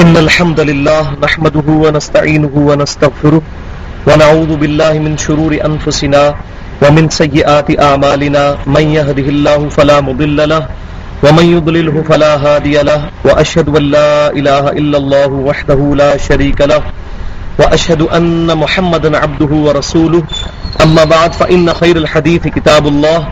[0.00, 3.42] إن الحمد لله نحمده ونستعينه ونستغفره
[4.08, 6.22] ونعوذ بالله من شرور أنفسنا
[6.82, 10.62] ومن سيئات أعمالنا من يهده الله فلا مضل له
[11.24, 16.82] ومن يضلله فلا هادي له وأشهد أن لا إله إلا الله وحده لا شريك له
[17.60, 20.22] وأشهد أن محمدا عبده ورسوله
[20.84, 23.28] أما بعد فإن خير الحديث كتاب الله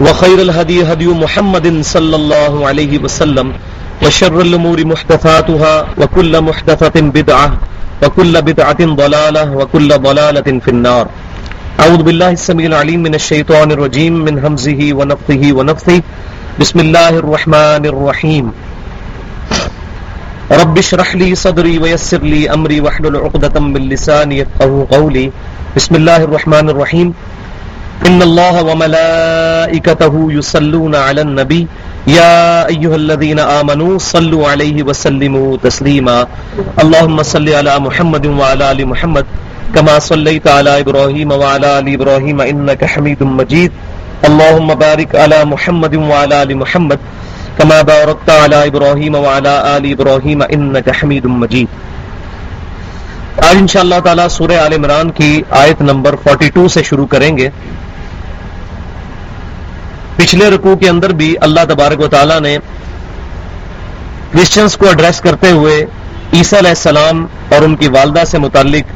[0.00, 3.52] وخير الهدي هدي محمد صلى الله عليه وسلم
[4.02, 7.48] وشر الأمور محدثاتها وكل محدثة بدعة
[8.02, 11.06] وكل بدعة ضلالة وكل ضلالة في النار.
[11.80, 16.02] أعوذ بالله السميع العليم من الشيطان الرجيم من همزه ونفثه ونفثه.
[16.60, 18.46] بسم الله الرحمن الرحيم.
[20.52, 25.26] رب اشرح لي صدري ويسر لي أمري واحلل عقدة من لساني يفقهوا قولي.
[25.76, 27.08] بسم الله الرحمن الرحيم.
[28.06, 31.66] إن الله وملائكته يصلون على النبي.
[32.06, 36.26] يا أيها الذين آمنوا صلوا عليه وسلموا تسليما.
[36.82, 39.26] اللهم صل على محمد وعلى آل محمد
[39.74, 43.72] كما صليت على إبراهيم وعلى آل إبراهيم إنك حميد مجيد.
[44.24, 46.98] اللهم بارك على محمد وعلى آل محمد
[47.58, 51.66] كما باركت على إبراهيم وعلى آل إبراهيم إنك حميد مجيد.
[53.36, 57.50] آج انشاءاللہ تعالی سورہ آل عمران کی آیت نمبر 42 سے شروع کریں گے.
[60.16, 62.56] پچھلے رکوع کے اندر بھی اللہ تبارک و تعالی نے
[64.32, 65.84] کرسچنس کو ایڈریس کرتے ہوئے
[66.32, 68.92] عیسیٰ علیہ السلام اور ان کی والدہ سے متعلق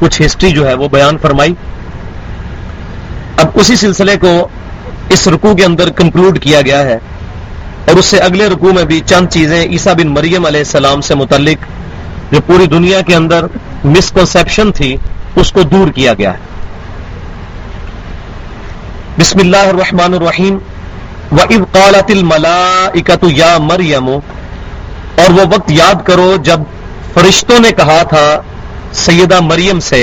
[0.00, 1.54] کچھ ہسٹری جو ہے وہ بیان فرمائی۔
[3.36, 4.48] اب اسی سلسلے کو
[5.10, 6.98] اس رکوع کے اندر کنکلوڈ کیا گیا ہے
[7.86, 11.14] اور اس سے اگلے رکوع میں بھی چند چیزیں عیسیٰ بن مریم علیہ السلام سے
[11.14, 11.64] متعلق
[12.32, 13.44] جو پوری دنیا کے اندر
[13.84, 14.96] مسکنسپشن تھی،
[15.36, 16.38] اس کو دور کیا گیا ہے۔
[19.18, 20.54] بسم اللہ الرحمن الرحیم۔
[21.32, 24.18] وَإِذْ قَالَتِ الْمَلَائِكَةُ يَا مَرْيَمُ،
[25.22, 26.60] اور وہ وقت یاد کرو جب
[27.14, 28.24] فرشتوں نے کہا تھا
[29.00, 30.00] سیدہ مریم سے،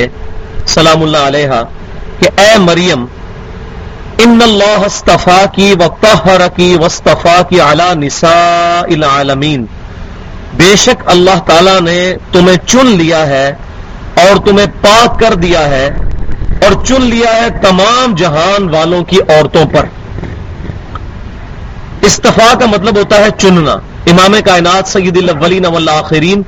[0.74, 1.62] سلام اللہ علیہ
[2.20, 3.06] کہ اے مریم،
[4.26, 9.66] ان اللہ استفا کی وقتحر کی وصطفا کی اعلی نساء العالمین
[10.58, 12.00] بے شک اللہ تعالی نے
[12.32, 13.48] تمہیں چن لیا ہے
[14.26, 15.90] اور تمہیں پاک کر دیا ہے۔
[16.62, 19.86] اور چن لیا ہے تمام جہان والوں کی عورتوں پر۔
[22.02, 23.72] استفا کا مطلب ہوتا ہے چننا۔
[24.06, 26.42] امام کائنات سید الاولین والآخرین،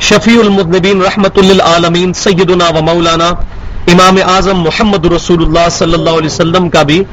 [0.00, 3.28] شفیع المذنبین رحمت للعالمین، سیدنا و مولانا
[3.86, 7.04] امام اعظم محمد رسول اللہ صلی اللہ علیہ وسلم کا بھی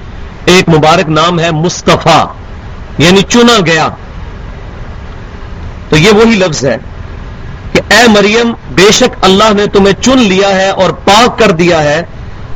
[0.45, 2.25] ایک مبارک نام ہے مصطفیٰ
[2.97, 3.89] یعنی چنا گیا۔
[5.89, 6.77] تو یہ وہی لفظ ہے
[7.71, 11.83] کہ اے مریم، بے شک اللہ نے تمہیں چن لیا ہے اور پاک کر دیا
[11.83, 12.01] ہے۔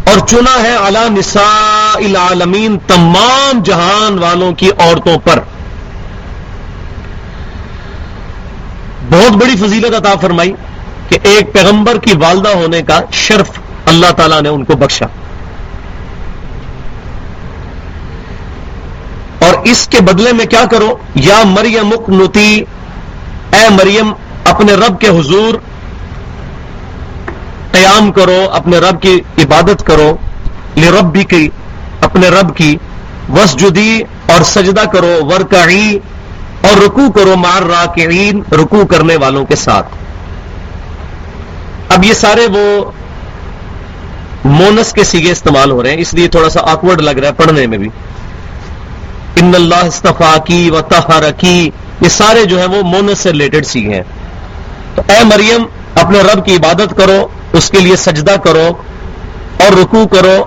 [0.05, 5.39] اور چنا ہے اعلی نساء العالمین تمام جہان والوں کی عورتوں پر۔
[9.09, 10.53] بہت بڑی فضیلت عطا فرمائی
[11.09, 13.49] کہ ایک پیغمبر کی والدہ ہونے کا شرف
[13.85, 15.05] اللہ تعالیٰ نے ان کو بخشا۔
[19.39, 22.63] اور اس کے بدلے میں کیا کرو یا مریم نتی
[23.51, 24.13] اے مریم،
[24.45, 25.53] اپنے رب کے حضور
[27.75, 30.16] قیام کرو، اپنے رب کی عبادت کرو
[30.75, 31.50] لے رب بھی کی،
[32.02, 32.78] اپنے رب کی
[33.30, 36.00] وسجدی اور سجدہ کرو ورکعی
[36.62, 39.88] اور رکو کرو مار راکعین رکو کرنے والوں کے ساتھ۔
[41.90, 42.91] اب یہ سارے وہ
[44.46, 47.34] مونس کے سیگے استعمال ہو رہے ہیں، اس لیے تھوڑا سا آکورڈ لگ رہا ہے
[47.34, 47.90] پڑھنے میں بھی۔
[49.36, 51.69] ان اللہ استفا کی و تہر کی
[52.02, 54.03] یہ سارے جو ہیں وہ مونس سے ریلیٹڈ سیگے ہیں۔
[54.96, 55.63] تو اے مریم
[55.95, 58.69] اپنے رب کی عبادت کرو، اس کے لیے سجدہ کرو
[59.59, 60.45] اور رکو کرو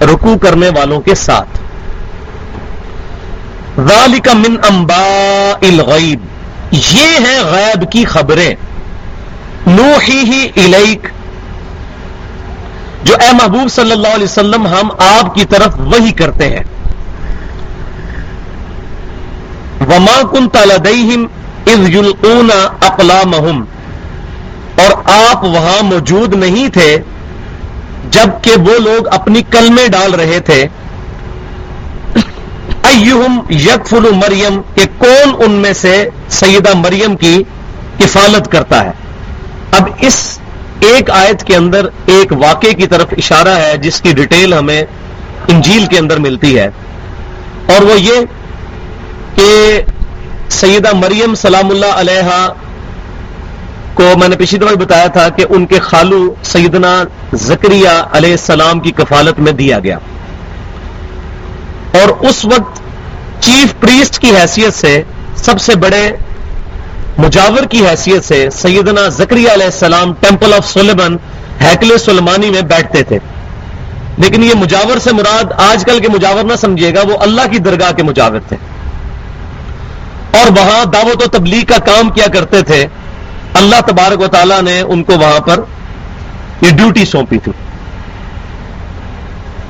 [0.00, 1.58] رکو کرنے والوں کے ساتھ۔
[3.80, 6.20] ذالک من انباء الغیب۔
[6.72, 8.54] یہ ہے غیب کی خبریں۔
[9.66, 11.08] نوحی ہی الیک۔
[13.04, 16.64] جو اے محبوب صلی اللہ علیہ وسلم ہم آپ کی طرف وہی کرتے ہیں۔
[19.80, 21.26] وما کن تالدیم
[21.66, 22.50] از یلقون
[22.80, 23.64] اقلامہم۔
[24.80, 26.96] اور آپ وہاں موجود نہیں تھے
[28.10, 30.66] جبکہ وہ لوگ اپنی کلمے ڈال رہے تھے۔
[32.82, 37.42] ایہم یکفل مریم، کہ کون ان میں سے سیدہ مریم کی
[37.98, 38.90] کفالت کرتا ہے؟
[39.70, 40.38] اب اس
[40.80, 44.82] ایک آیت کے اندر ایک واقعے کی طرف اشارہ ہے، جس کی ڈیٹیل ہمیں
[45.48, 46.68] انجیل کے اندر ملتی ہے۔
[47.66, 48.20] اور وہ یہ
[49.34, 49.80] کہ
[50.48, 52.48] سیدہ مریم سلام اللہ علیہ
[54.00, 57.02] کو میں نے پچھلی دفعہ بتایا تھا کہ ان کے خالو سیدنا
[57.32, 59.96] زکریہ علیہ السلام کی کفالت میں دیا گیا۔
[61.92, 62.80] اور اس وقت
[63.42, 65.02] چیف پریسٹ کی حیثیت سے،
[65.36, 66.10] سب سے بڑے
[67.18, 71.16] مجاور کی حیثیت سے سیدنا زکری علیہ السلام ٹیمپل آف سلیمن
[71.60, 73.18] ہیکل سلمانی میں بیٹھتے تھے۔
[74.18, 77.58] لیکن یہ مجاور سے مراد آج کل کے مجاور نہ سمجھیے گا، وہ اللہ کی
[77.58, 78.56] درگاہ کے مجاور تھے۔
[80.30, 82.86] اور وہاں دعوت و تبلیغ کا کام کیا کرتے تھے۔
[83.60, 85.60] اللہ تبارک و تعالیٰ نے ان کو وہاں پر
[86.62, 87.52] یہ ڈیوٹی سونپی تھی۔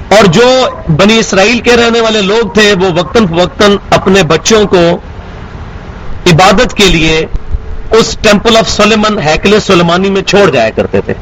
[0.09, 0.49] اور جو
[0.89, 4.99] بنی اسرائیل کے رہنے والے لوگ تھے، وہ وقتاً فوقتاً اپنے بچوں کو
[6.33, 7.27] عبادت کے لیے
[7.91, 11.15] اس ٹیمپل آف سلیمن ہیکل سلیمانی میں چھوڑ جایا کرتے تھے۔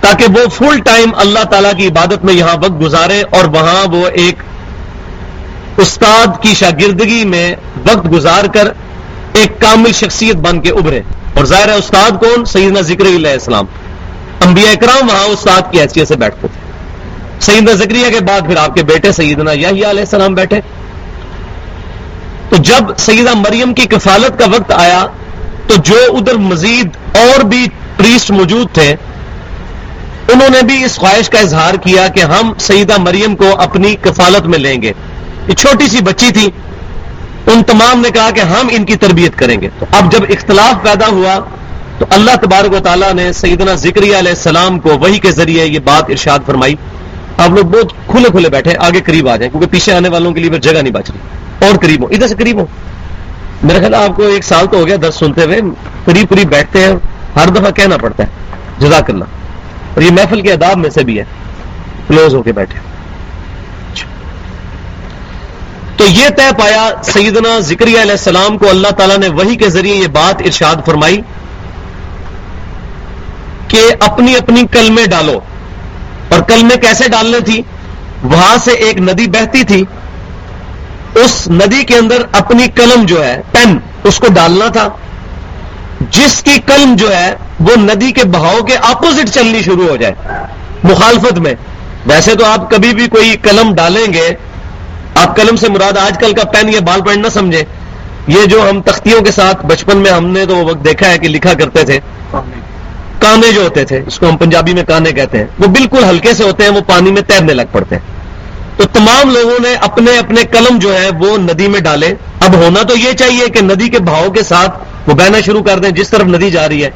[0.00, 4.06] تاکہ وہ فل ٹائم اللہ تعالی کی عبادت میں یہاں وقت گزارے اور وہاں وہ
[4.06, 4.42] ایک
[5.76, 8.68] استاد کی شاگردگی میں وقت گزار کر
[9.32, 11.00] ایک کامل شخصیت بن کے ابھرے۔
[11.34, 13.64] اور ظاہر ہے استاد کون؟ سیدنا ذکر علیہ السلام۔
[14.46, 16.60] انبیاء اکرام وہاں استاد کی حیثیت سے بیٹھتے تھے۔
[17.40, 20.60] سیدنا ذکریہ کے بعد پھر آپ کے بیٹے سیدنا یحییٰ علیہ السلام بیٹھے۔
[22.48, 25.06] تو جب سیدہ مریم کی کفالت کا وقت آیا،
[25.66, 27.66] تو جو ادھر مزید اور بھی
[27.96, 28.96] پریسٹ موجود تھے،
[30.28, 34.46] انہوں نے بھی اس خواہش کا اظہار کیا کہ ہم سیدہ مریم کو اپنی کفالت
[34.46, 34.92] میں لیں گے۔
[35.48, 36.48] یہ چھوٹی سی بچی تھی۔
[37.52, 40.82] ان تمام نے کہا کہ ہم ان کی تربیت کریں گے۔ تو اب جب اختلاف
[40.82, 41.38] پیدا ہوا،
[41.98, 45.78] تو اللہ تبارک و تعالیٰ نے سیدنا ذکری علیہ السلام کو وہی کے ذریعے یہ
[45.78, 46.74] بات ارشاد فرمائی۔
[47.38, 50.40] آپ لوگ بہت کھلے کھلے بیٹھے، آگے قریب آ جائیں، کیونکہ پیچھے آنے والوں کے
[50.40, 51.18] لیے جگہ نہیں بچ رہی۔
[51.68, 52.66] اور قریب ہو، ادھر سے قریب ہو۔
[53.62, 55.60] میرا خیال آپ کو ایک سال تو ہو گیا درس سنتے ہوئے،
[56.04, 56.92] قریب قریب بیٹھتے ہیں،
[57.36, 58.28] ہر دفعہ کہنا پڑتا ہے،
[58.78, 59.24] جزاک اللہ۔
[59.94, 61.24] اور یہ محفل کے اداب میں سے بھی ہے،
[62.08, 62.78] کلوز ہو کے بیٹھے۔
[66.00, 69.96] تو یہ طے پایا سیدنا ذکری علیہ السلام کو اللہ تعالیٰ نے وہی کے ذریعے
[69.96, 71.20] یہ بات ارشاد فرمائی
[73.68, 75.40] کہ اپنی اپنی کلمے ڈالو
[76.28, 77.62] اور کلمے کیسے ڈالنے تھی؟
[78.22, 79.84] وہاں سے ایک ندی بہتی تھی۔
[81.14, 84.88] اس ندی کے اندر اپنی قلم جو ہے، پین، اس کو ڈالنا تھا۔
[86.10, 90.14] جس کی قلم جو ہے، وہ ندی کے بہاؤ کے اپوزٹ چلنی شروع ہو جائے۔
[90.84, 91.54] مخالفت میں۔
[92.06, 94.30] ویسے تو آپ کبھی بھی کوئی قلم ڈالیں گے
[95.14, 97.64] آپ قلم سے مراد آج کل کا پین یا بال پینٹ نہ سمجھے
[98.28, 101.18] یہ جو ہم تختیوں کے ساتھ بچپن میں ہم نے تو وہ وقت دیکھا ہے
[101.18, 102.00] کہ لکھا کرتے تھے۔
[103.18, 106.34] کانے۔ جو ہوتے تھے اس کو ہم پنجابی میں کانے کہتے ہیں۔ وہ بالکل ہلکے
[106.34, 108.02] سے ہوتے ہیں وہ پانی میں تیرنے لگ پڑتے ہیں۔
[108.76, 112.82] تو تمام لوگوں نے اپنے اپنے قلم جو ہے وہ ندی میں ڈالے۔ اب ہونا
[112.82, 116.08] تو یہ چاہیے کہ ندی کے بہاؤ کے ساتھ وہ بہنا شروع کر دیں جس
[116.08, 116.90] طرف ندی جا رہی ہے۔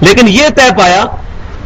[0.00, 1.04] لیکن یہ طے پایا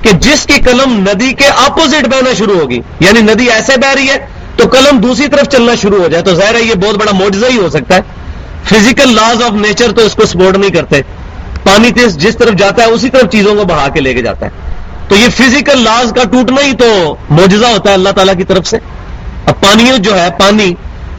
[0.02, 4.08] کہ جس کی قلم ندی کے اپوزٹ بہنا شروع ہوگی یعنی ندی ایسے بہ رہی
[4.08, 4.26] ہے
[4.56, 7.46] تو قلم دوسری طرف چلنا شروع ہو جائے تو ظاہر ہے یہ بہت بڑا موجزہ
[7.46, 8.00] ہی ہو سکتا ہے۔
[8.64, 11.00] فزیکل لاز آف نیچر تو اس کو سپورٹ نہیں کرتے۔
[11.64, 14.50] پانی جس طرف جاتا ہے اسی طرف چیزوں کو بہا کے لے کے جاتا ہے۔
[15.08, 18.66] تو یہ فزیکل لاز کا ٹوٹنا ہی تو موجزہ ہوتا ہے اللہ تعالیٰ کی طرف
[18.66, 18.78] سے۔
[19.46, 20.74] اب پانی جو ہے، پانی،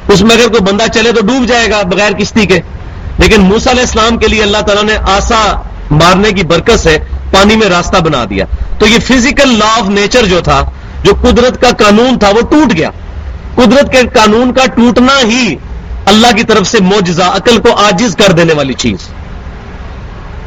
[0.08, 2.60] اس میں اگر کوئی بندہ چلے تو ڈوب جائے گا بغیر کشتی کے۔
[3.18, 5.62] لیکن موسا علیہ السلام کے لیے اللہ تعالیٰ نے آسا
[5.92, 6.98] مارنے کی برکت سے
[7.32, 8.46] پانی میں راستہ بنا دیا۔
[8.80, 10.72] تو یہ فزیکل لا آف نیچر جو تھا،
[11.04, 12.90] جو قدرت کا قانون تھا، وہ ٹوٹ گیا۔
[13.58, 15.56] قدرت کے قانون کا ٹوٹنا ہی
[16.06, 18.98] اللہ کی طرف سے موجزہ عقل کو آجز کر دینے والی چیز۔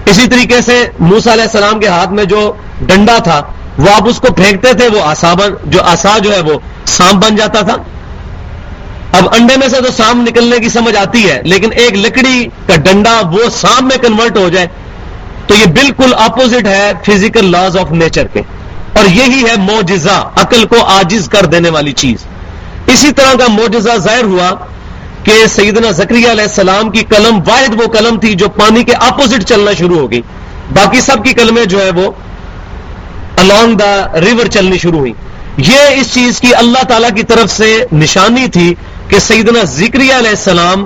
[0.04, 3.42] اسی طریقے سے موسا علیہ السلام کے ہاتھ میں جو ڈنڈا تھا،
[3.78, 7.20] وہ آپ اس کو پھینکتے تھے، وہ آسا بن، جو آسا جو ہے وہ سام
[7.20, 7.76] بن جاتا تھا۔
[9.12, 12.76] اب انڈے میں سے تو سام نکلنے کی سمجھ آتی ہے، لیکن ایک لکڑی کا
[12.76, 14.66] ڈنڈا وہ سام میں کنورٹ ہو جائے،
[15.46, 18.42] تو یہ بالکل اپوزٹ ہے فزیکل لاز آف نیچر کے۔
[18.96, 22.16] اور یہی ہے موجزہ عقل کو آجز کر دینے والی چیز۔
[22.86, 24.50] اسی طرح کا موجزہ ظاہر ہوا
[25.24, 29.42] کہ سیدنا زکری علیہ السلام کی قلم واحد وہ قلم تھی جو پانی کے اپوزٹ
[29.48, 30.20] چلنا شروع ہو گئی۔
[30.74, 32.10] باقی سب کی قلمیں جو ہے وہ
[33.36, 35.12] الانگ دا ریور چلنی شروع ہوئی۔
[35.56, 38.74] یہ اس چیز کی اللہ تعالی کی طرف سے نشانی تھی
[39.08, 40.84] کہ سیدنا ذکری علیہ السلام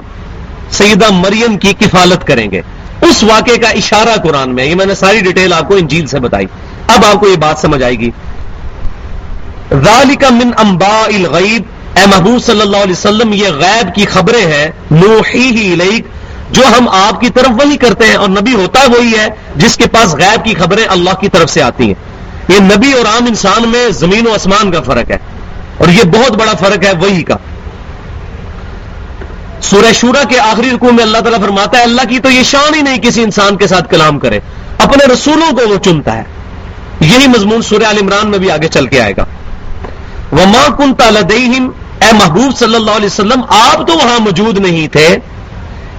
[0.71, 2.61] سیدہ مریم کی کفالت کریں گے۔
[3.03, 6.21] اس واقعے کا اشارہ قرآن میں، یہ میں نے ساری ڈیٹیل آپ کو انجیل سے
[6.21, 6.47] بتائی۔
[6.87, 8.11] اب آپ کو یہ بات سمجھ آئے گی۔
[9.73, 11.63] ذالک من انباء الغیب
[11.97, 16.01] اے محبوب صلی اللہ علیہ وسلم، یہ غیب کی خبریں ہیں، نوحی ہی
[16.53, 19.87] جو ہم آپ کی طرف وہی کرتے ہیں اور نبی ہوتا وہی ہے، جس کے
[19.93, 21.95] پاس غیب کی خبریں اللہ کی طرف سے آتی ہیں۔
[22.49, 25.19] یہ نبی اور عام انسان میں زمین و آسمان کا فرق ہے،
[25.79, 27.37] اور یہ بہت بڑا فرق ہے وہی کا۔
[29.63, 32.75] سورہ شورا کے آخری رکوع میں اللہ تعالیٰ فرماتا ہے، اللہ کی تو یہ شان
[32.75, 34.41] ہی نہیں کسی انسان کے ساتھ کلام کرے،
[34.79, 36.25] اپنے رسولوں کو وہ چنتا ہے۔
[37.01, 39.25] یہی مضمون سورہ عال عمران میں بھی آگے چل کے آئے گا۔
[40.33, 41.71] وہ ماں کن تالدیم
[42.03, 45.19] اے محبوب صلی اللہ علیہ وسلم، آپ تو وہاں موجود نہیں تھے۔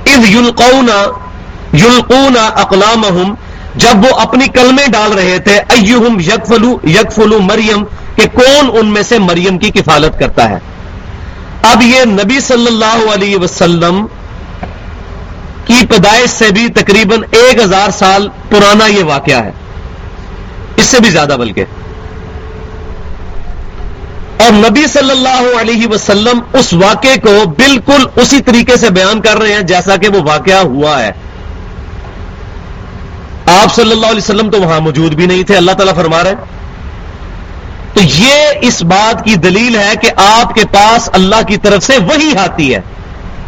[0.06, 0.90] اذ یلقون
[1.74, 3.34] یلقون اقلامہم،
[3.76, 7.84] جب وہ اپنی کلمے ڈال رہے تھے، ایہم یکفلو یکفلو مریم،
[8.16, 10.60] کہ کون ان میں سے مریم کی کفالت کرتا ہے۔
[11.62, 14.06] اب یہ نبی صلی اللہ علیہ وسلم
[15.66, 19.52] کی پیدائش سے بھی تقریباً ایک ہزار سال پرانا یہ واقعہ ہے۔
[20.76, 21.66] اس سے بھی زیادہ بلکہ۔
[24.38, 29.38] اور نبی صلی اللہ علیہ وسلم اس واقعے کو بالکل اسی طریقے سے بیان کر
[29.38, 31.12] رہے ہیں جیسا کہ وہ واقعہ ہوا ہے۔
[33.46, 36.30] آپ صلی اللہ علیہ وسلم تو وہاں موجود بھی نہیں تھے، اللہ تعالیٰ فرما رہے
[36.30, 36.38] ہیں۔
[37.94, 41.98] تو یہ اس بات کی دلیل ہے کہ آپ کے پاس اللہ کی طرف سے
[41.98, 42.82] وہی آتی ہے۔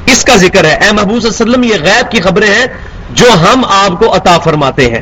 [0.05, 2.65] اس کا ذکر ہے۔ اے محبوب صلی اللہ علیہ وسلم، یہ غیب کی خبریں ہیں
[3.11, 5.01] جو ہم آپ کو عطا فرماتے ہیں۔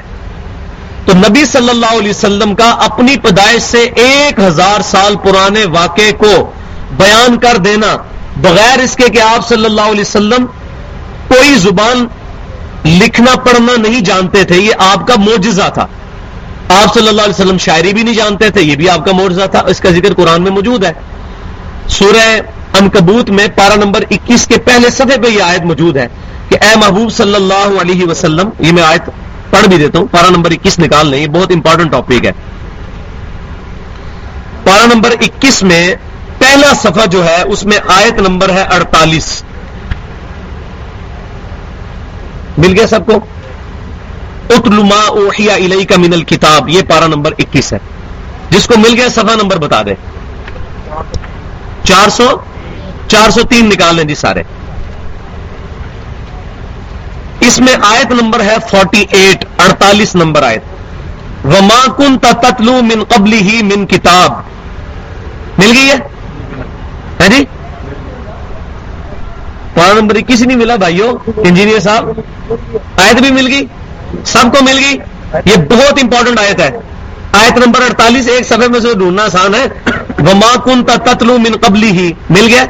[1.06, 6.12] تو نبی صلی اللہ علیہ وسلم کا اپنی پیدائش سے ایک ہزار سال پرانے واقعے
[6.12, 6.34] کو
[6.98, 7.96] بیان کر دینا،
[8.38, 10.46] بغیر اس کے کہ آپ صلی اللہ علیہ وسلم
[11.28, 12.06] کوئی زبان
[12.86, 15.86] لکھنا، پڑھنا نہیں جانتے تھے، یہ آپ کا موجزہ تھا۔
[16.70, 19.46] آپ صلی اللہ علیہ وسلم شاعری بھی نہیں جانتے تھے، یہ بھی آپ کا موجزہ
[19.52, 20.92] تھا۔ اس کا ذکر قرآن میں موجود ہے۔
[21.88, 22.28] سورہ
[22.80, 26.08] انکبوت میں پارا نمبر اکیس کے پہلے صفحے پہ یہ آیت موجود ہے
[26.50, 29.10] کہ اے محبوب صلی اللہ علیہ وسلم، یہ میں آیت
[29.56, 30.08] پڑھ بھی دیتا ہوں.
[30.12, 31.20] پارا نمبر اکیس نکال لیں.
[31.20, 32.32] یہ بہت امپورٹنٹ ٹاپک ہے.
[34.64, 35.84] پارا نمبر اکیس میں
[36.40, 39.28] پہلا صفحہ جو ہے، اس میں آیت نمبر ہے اڑتالیس.
[42.58, 43.20] مل گیا سب کو؟
[44.56, 47.78] اتلما اوحیا الئی کا منل کتاب یہ پارا نمبر اکیس ہے.
[48.50, 49.94] جس کو مل گیا صفحہ نمبر بتا دے
[51.84, 52.28] چار سو؟
[53.08, 54.44] چار سو تین نکال لیں جی سارے.
[57.48, 60.64] اس میں آیت نمبر ہے فورٹی ایٹ اڑتالیس نمبر آیت۔
[61.46, 64.32] وما کن تتلو من قبلی ہی من کتاب
[65.58, 65.96] مل گئی ہے؟
[67.20, 67.46] ہاں جی؟
[69.74, 72.10] پارا نمبر اکیس نہیں ملا بھائیو، انجینئر صاحب۔
[72.98, 73.66] آیت بھی مل گئی؟
[74.26, 74.98] سب کو مل گئی؟
[75.46, 76.70] یہ بہت امپورٹنٹ آیت ہے۔
[77.32, 79.68] آیت نمبر اڑتالیس، ایک سفے میں سے ڈھونڈنا آسان ہے۔
[80.20, 82.66] وما کن تتلو من قبلی ہی مل گیا؟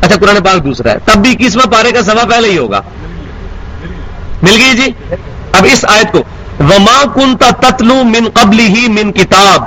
[0.00, 2.80] اچھا قرآن پاک دوسرا ہے۔ تب بھی اکیسواں پارے کا سوا پہلے ہی ہوگا۔
[4.42, 5.16] مل گئی جی؟
[5.52, 6.22] اب اس آیت کو۔
[6.60, 9.64] وما کن تتلو من قبلی ہی من کتاب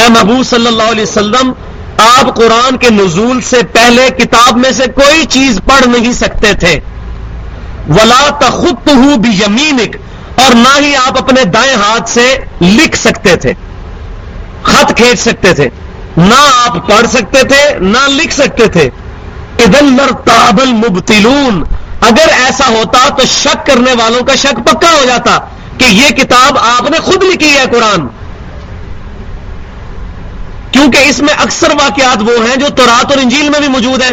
[0.00, 1.52] اے محبوب صلی اللہ علیہ وسلم،
[1.96, 6.80] آپ قرآن کے نزول سے پہلے کتاب میں سے کوئی چیز پڑھ نہیں سکتے تھے۔
[7.88, 8.88] ولا تخت
[9.20, 9.96] بھی یمینک
[10.34, 13.52] اور نہ ہی آپ اپنے دائیں ہاتھ سے لکھ سکتے تھے۔
[14.62, 15.68] خط کھینچ سکتے تھے۔
[16.16, 18.90] نہ آپ پڑھ سکتے تھے، نہ لکھ سکتے تھے۔
[19.58, 21.64] ادن تابل مبتلون
[22.00, 25.38] اگر ایسا ہوتا تو شک کرنے والوں کا شک پکا ہو جاتا
[25.78, 28.06] کہ یہ کتاب آپ نے خود لکھی ہے قرآن۔
[30.70, 34.10] کیونکہ اس میں اکثر واقعات وہ ہیں جو تورات اور انجیل میں بھی موجود ہیں۔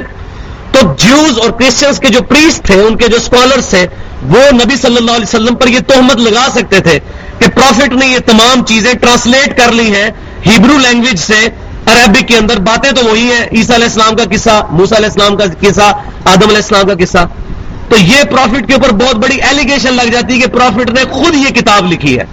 [0.71, 3.87] تو جیوز اور کرسچنس کے جو پریس تھے، ان کے جو اسکالرس تھے
[4.21, 6.99] وہ نبی صلی اللہ علیہ وسلم پر یہ تہمت لگا سکتے تھے
[7.39, 10.11] کہ پروفٹ نے یہ تمام چیزیں ٹرانسلیٹ کر لی ہیں۔
[10.45, 11.47] ہیبرو لینگویج سے
[11.85, 15.37] عربک کے اندر باتیں تو وہی ہیں، عیسیٰ علیہ السلام کا قصہ موسا علیہ السلام
[15.37, 15.91] کا قصہ،
[16.25, 17.17] آدم علیہ السلام کا قصہ۔
[17.89, 21.35] تو یہ پروفٹ کے اوپر بہت بڑی ایلیگیشن لگ جاتی ہے کہ پروفٹ نے خود
[21.35, 22.23] یہ کتاب لکھی ہے۔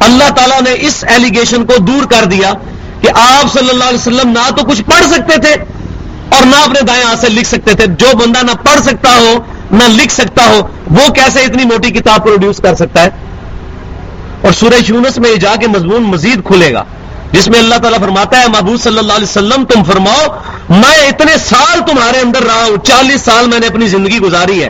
[0.00, 2.52] اللہ تعالیٰ نے اس ایلیگیشن کو دور کر دیا
[3.00, 5.54] کہ آپ صلی اللہ علیہ وسلم نہ تو کچھ پڑھ سکتے تھے
[6.28, 9.38] اور نہ اپنے دائیں ہاتھ سے لکھ سکتے تھے۔ جو بندہ نہ پڑھ سکتا ہو،
[9.70, 10.60] نہ لکھ سکتا ہو،
[10.90, 13.08] وہ کیسے اتنی موٹی کتاب پروڈیوس کر سکتا ہے؟
[14.42, 16.84] اور سورہ یونس میں یہ جا کے مضمون مزید کھلے گا۔
[17.32, 20.26] جس میں اللہ تعالیٰ فرماتا ہے، محبوب صلی اللہ علیہ وسلم، تم فرماؤ،
[20.68, 24.68] میں اتنے سال تمہارے اندر رہا ہوں، چالیس سال میں نے اپنی زندگی گزاری ہے۔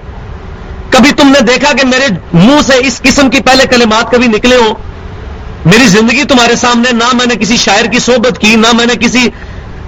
[0.90, 4.56] کبھی تم نے دیکھا کہ میرے منہ سے اس قسم کی پہلے کلمات کبھی نکلے
[4.56, 4.74] ہوں؟
[5.64, 8.94] میری زندگی تمہارے سامنے، نہ میں نے کسی شاعر کی صحبت کی، نہ میں نے
[8.94, 9.28] کسی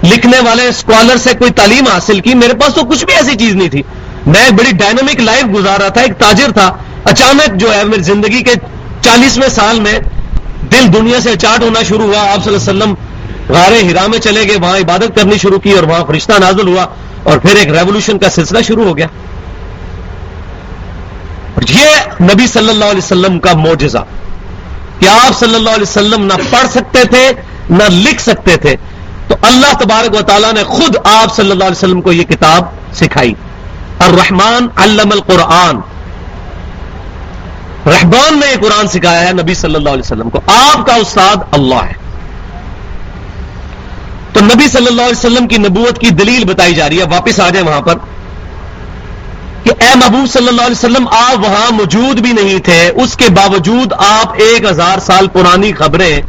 [0.03, 3.55] لکھنے والے اسکالر سے کوئی تعلیم حاصل کی، میرے پاس تو کچھ بھی ایسی چیز
[3.55, 3.83] نہیں تھی۔
[4.25, 8.53] میں بڑی ڈائنامک لائف گزارا تھا، ایک تاجر تھا۔ اچانک جو ہے، میری زندگی کے
[9.01, 9.99] چالیسویں سال میں
[10.75, 12.93] دل دنیا سے چاٹ ہونا شروع ہوا، آپ صلی اللہ علیہ وسلم
[13.53, 16.85] غار ہرا میں چلے گئے، وہاں عبادت کرنی شروع کی اور وہاں فرشتہ نازل ہوا
[17.23, 19.07] اور پھر ایک ریولوشن کا سلسلہ شروع ہو گیا۔
[21.55, 21.87] اور یہ
[22.21, 24.05] نبی صلی اللہ علیہ وسلم کا موجزہ
[24.99, 27.31] کہ آپ صلی اللہ علیہ وسلم نہ پڑھ سکتے تھے،
[27.69, 28.75] نہ لکھ سکتے تھے۔
[29.27, 32.63] تو اللہ تبارک و تعالیٰ نے خود آپ صلی اللہ علیہ وسلم کو یہ کتاب
[32.95, 33.33] سکھائی۔
[33.99, 35.94] الرحمن علم القرآن۔
[37.85, 41.75] رحمان نے قرآن سکھایا ہے نبی صلی اللہ علیہ وسلم کو۔ آپ کا استاد اللہ
[41.75, 41.93] ہے۔
[44.33, 47.39] تو نبی صلی اللہ علیہ وسلم کی نبوت کی دلیل بتائی جا رہی ہے۔ واپس
[47.39, 47.95] آ جائیں وہاں پر۔
[49.63, 53.29] کہ اے محبوب صلی اللہ علیہ وسلم، آپ وہاں موجود بھی نہیں تھے۔ اس کے
[53.29, 56.21] باوجود آپ ایک ہزار سال پرانی خبریں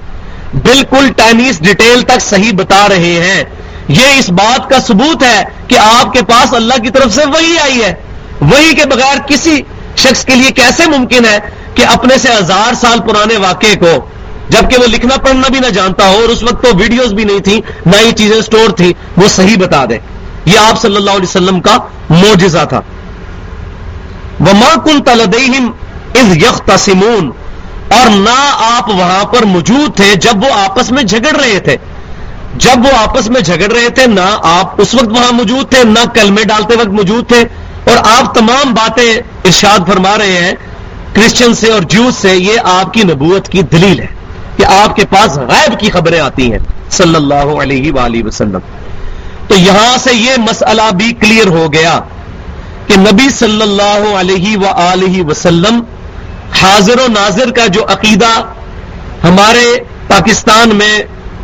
[0.54, 3.44] بالکل ٹائنیز ڈیٹیل تک صحیح بتا رہے ہیں۔
[3.88, 7.58] یہ اس بات کا ثبوت ہے کہ آپ کے پاس اللہ کی طرف سے وہی
[7.58, 7.94] آئی ہے۔
[8.40, 9.62] وہی کے بغیر کسی
[9.96, 11.38] شخص کے لیے کیسے ممکن ہے
[11.74, 14.06] کہ اپنے سے ہزار سال پرانے واقعے کو،
[14.48, 17.40] جبکہ وہ لکھنا پڑھنا بھی نہ جانتا ہو اور اس وقت تو ویڈیوز بھی نہیں
[17.40, 19.98] تھی، نہ ہی چیزیں سٹور تھی، وہ صحیح بتا دے۔
[20.44, 21.76] یہ آپ صلی اللہ علیہ وسلم کا
[22.10, 22.80] موجزہ تھا۔
[24.40, 25.70] وہ ماں کن تلدیم
[26.14, 27.30] از یخ تسمون
[27.88, 31.76] اور نہ آپ وہاں پر موجود تھے جب وہ آپس میں جھگڑ رہے تھے۔
[32.56, 35.98] جب وہ آپس میں جھگڑ رہے تھے، نہ آپ اس وقت وہاں موجود تھے، نہ
[36.14, 37.44] کلمے ڈالتے وقت موجود تھے۔
[37.86, 39.12] اور آپ تمام باتیں
[39.44, 40.54] ارشاد فرما رہے ہیں،
[41.14, 44.06] کرسچن سے اور جوس سے، یہ آپ کی نبوت کی دلیل ہے
[44.56, 46.58] کہ آپ کے پاس غائب کی خبریں آتی ہیں،
[46.90, 48.58] صلی اللہ علیہ وآلہ وسلم۔
[49.48, 51.98] تو یہاں سے یہ مسئلہ بھی کلیئر ہو گیا
[52.88, 55.80] کہ نبی صلی اللہ علیہ و وسلم
[56.60, 58.32] حاضر و ناظر کا جو عقیدہ
[59.24, 59.64] ہمارے
[60.08, 60.94] پاکستان میں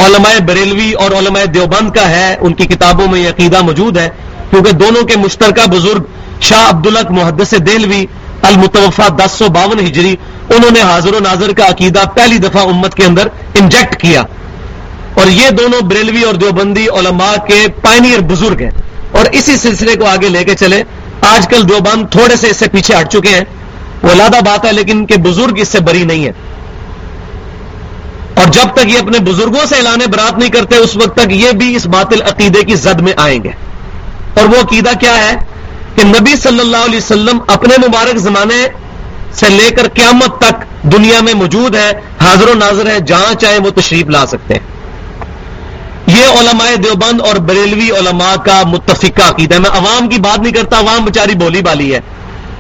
[0.01, 4.09] علماء بریلوی اور علماء دیوبند کا ہے، ان کی کتابوں میں یہ عقیدہ موجود ہے
[4.53, 6.03] کیونکہ دونوں کے مشترکہ بزرگ
[6.41, 8.07] شاہ عبدالق محدث دلوی
[8.43, 10.17] المتوفا دس سو باون ہجری،
[10.51, 14.23] انہوں نے حاضر و ناظر کا عقیدہ پہلی دفعہ امت کے اندر انجیکٹ کیا۔
[15.15, 18.71] اور یہ دونوں بریلوی اور دیوبندی علماء کے پائنیئر بزرگ ہیں۔
[19.13, 20.83] اور اسی سلسلے کو آگے لے کے چلے
[21.21, 23.45] آج کل دیوبند تھوڑے سے اس سے پیچھے ہٹ چکے ہیں۔
[24.03, 26.33] وہ لادہ بات ہے لیکن ان کے بزرگ اس سے بری نہیں ہے
[28.35, 31.51] اور جب تک یہ اپنے بزرگوں سے اعلان برات نہیں کرتے، اس وقت تک یہ
[31.51, 33.51] بھی اس باطل عقیدے کی زد میں آئیں گے۔
[34.35, 35.37] اور وہ عقیدہ کیا ہے
[35.97, 38.67] کہ نبی صلی اللہ علیہ وسلم اپنے مبارک زمانے
[39.33, 43.59] سے لے کر قیامت تک دنیا میں موجود ہے حاضر و ناظر ہے جہاں چاہے
[43.59, 44.61] وہ تشریف لا سکتے ہیں۔
[46.07, 50.53] یہ علماء دیوبند اور بریلوی علماء کا متفقہ عقیدہ ہے۔ میں عوام کی بات نہیں
[50.53, 52.01] کرتا، عوام بچاری بولی بالی ہے۔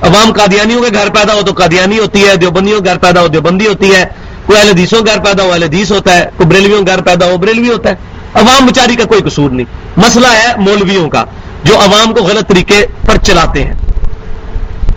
[0.03, 3.29] عوام قادیانیوں کے گھر پیدا ہو تو قادیانی ہوتی ہے، دیوبندیوں کے گھر پیدا ہو
[3.29, 4.05] دیوبندی ہوتی ہے،
[4.47, 7.37] کوئی اہل حدیثوں گھر پیدا ہو اہل حدیث ہوتا ہے، کوئی بریلویوں گھر پیدا ہو
[7.37, 7.95] بریلوی ہوتا ہے۔
[8.35, 11.25] عوام بچاری کا کوئی قصور نہیں۔ مسئلہ ہے مولویوں کا۔
[11.65, 13.75] جو عوام کو غلط طریقے پر چلاتے ہیں۔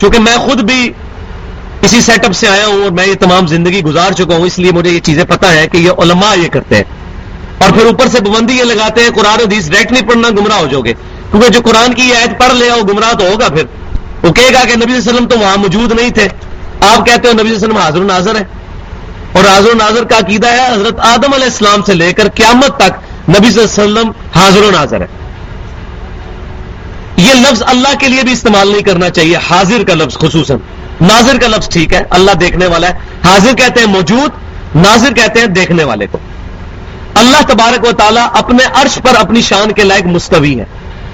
[0.01, 0.93] چونکہ میں خود بھی
[1.81, 4.59] اسی سیٹ اپ سے آیا ہوں اور میں یہ تمام زندگی گزار چکا ہوں، اس
[4.59, 6.83] لیے مجھے یہ چیزیں پتا ہے کہ یہ علماء یہ کرتے ہیں۔
[7.57, 10.67] اور پھر اوپر سے پابندی یہ لگاتے ہیں، قرآن حدیث ڈائریکٹ نہیں پڑھنا گمراہ ہو
[10.67, 10.93] جاؤ گے۔
[11.31, 13.63] کیونکہ جو قرآن کی یہ پڑھ لے وہ گمراہ تو ہوگا پھر۔
[14.23, 16.27] وہ کہے گا کہ نبی صلی اللہ علیہ وسلم تو وہاں موجود نہیں تھے۔
[16.79, 18.43] آپ کہتے ہو نبی صلی اللہ علیہ وسلم حاضر و ناظر ہے
[19.33, 22.77] اور حاضر و ناظر کا عقیدہ ہے، حضرت آدم علیہ السلام سے لے کر قیامت
[22.77, 22.91] تک
[23.29, 25.05] نبی صلی اللہ علیہ وسلم حاضر و ناظر ہے
[27.17, 30.57] یہ لفظ اللہ کے لیے بھی استعمال نہیں کرنا چاہیے، حاضر کا لفظ خصوصاً۔
[31.01, 34.31] ناظر کا لفظ ٹھیک ہے، اللہ دیکھنے والا ہے۔ حاضر کہتے ہیں موجود،
[34.75, 36.17] ناظر کہتے ہیں دیکھنے والے کو۔
[37.13, 40.65] اللہ تبارک و تعالیٰ اپنے عرش پر اپنی شان کے لائق مستوی ہے۔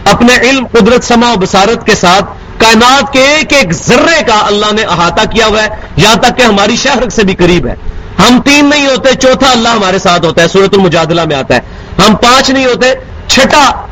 [0.05, 2.25] اپنے علم، قدرت سما و بسارت کے ساتھ
[2.57, 6.41] کائنات کے ایک ایک ذرے کا اللہ نے احاطہ کیا ہوا ہے۔ یہاں تک کہ
[6.41, 7.75] ہماری شہر سے بھی قریب ہے۔
[8.19, 11.59] ہم تین نہیں ہوتے، چوتھا اللہ ہمارے ساتھ ہوتا ہے۔ سورت المجادلہ میں آتا ہے۔
[12.07, 12.93] ہم پانچ نہیں ہوتے،
[13.27, 13.85] چھٹا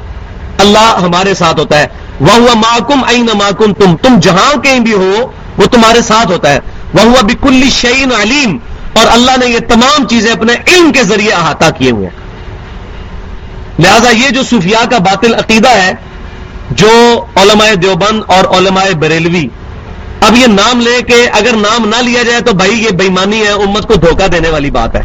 [0.57, 1.87] اللہ ہمارے ساتھ ہوتا ہے۔
[2.21, 6.59] وہ ماکم این ماکم تم؟ تم جہاں کہیں بھی ہو، وہ تمہارے ساتھ ہوتا ہے۔
[6.93, 8.57] وہ ہوا بکلی شعین علیم۔
[8.93, 12.19] اور اللہ نے یہ تمام چیزیں اپنے علم کے ذریعے احاطہ کیے ہوئے ہیں۔
[13.79, 15.93] لہذا یہ جو صوفیاء کا باطل عقیدہ ہے،
[16.71, 19.47] جو علماء دیوبند اور علماء بریلوی،
[20.21, 23.49] اب یہ نام لے کے اگر نام نہ لیا جائے تو بھائی یہ بےمانی ہے،
[23.49, 25.01] امت کو دھوکہ دینے والی بات ہے۔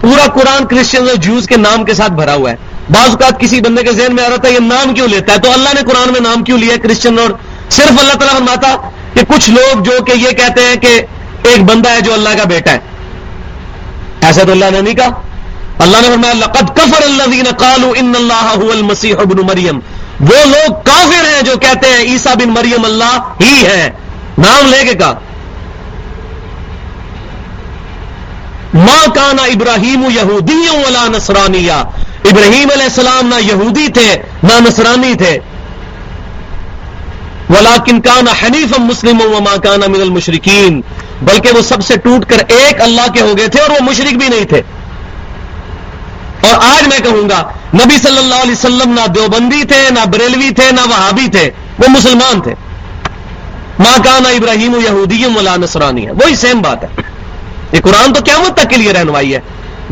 [0.00, 2.56] پورا قرآن کرسچن اور جوز کے نام کے ساتھ بھرا ہوا ہے۔
[2.92, 5.38] بعض اوقات کسی بندے کے ذہن میں آ رہا تھا یہ نام کیوں لیتا ہے؟
[5.38, 7.30] تو اللہ نے قرآن میں نام کیوں لیا کرسچن اور
[7.70, 8.76] صرف اللہ تعالیٰ فرماتا
[9.14, 11.02] کہ کچھ لوگ جو کہ یہ کہتے ہیں کہ
[11.42, 12.78] ایک بندہ ہے جو اللہ کا بیٹا ہے۔
[14.20, 15.22] ایسا تو اللہ نے نہیں کہا۔
[15.78, 19.80] اللہ نے فرمایا، لقد کفر اللہ قالوا ان اللہ هو المسیح ابن مریم۔
[20.20, 23.90] وہ لوگ کافر ہیں جو کہتے ہیں عیسا بن مریم اللہ ہی ہے۔
[24.38, 25.18] نام لے کے کہا۔
[28.74, 31.68] ماں کانا ابراہیم یہودی ولا نسرانی
[32.24, 35.38] ابراہیم علیہ السلام نہ یہودی تھے، نہ نصرانی تھے۔
[37.50, 38.00] ولا کن
[38.42, 40.80] حنیف مسلم و ماں من المشرقین
[41.22, 44.12] بلکہ وہ سب سے ٹوٹ کر ایک اللہ کے ہو گئے تھے اور وہ مشرق
[44.12, 44.62] بھی نہیں تھے۔
[46.40, 50.50] اور آج میں کہوں گا، نبی صلی اللہ علیہ وسلم نہ دیوبندی تھے، نہ بریلوی
[50.50, 52.54] تھے، نہ وہابی تھے، وہ مسلمان تھے۔
[53.78, 56.88] ماں کا نہ ابراہیم یہودی ملا نسرانی ہے وہی سیم بات ہے۔
[57.72, 59.40] یہ قرآن تو قیامت تک کے لیے رہنمائی ہے۔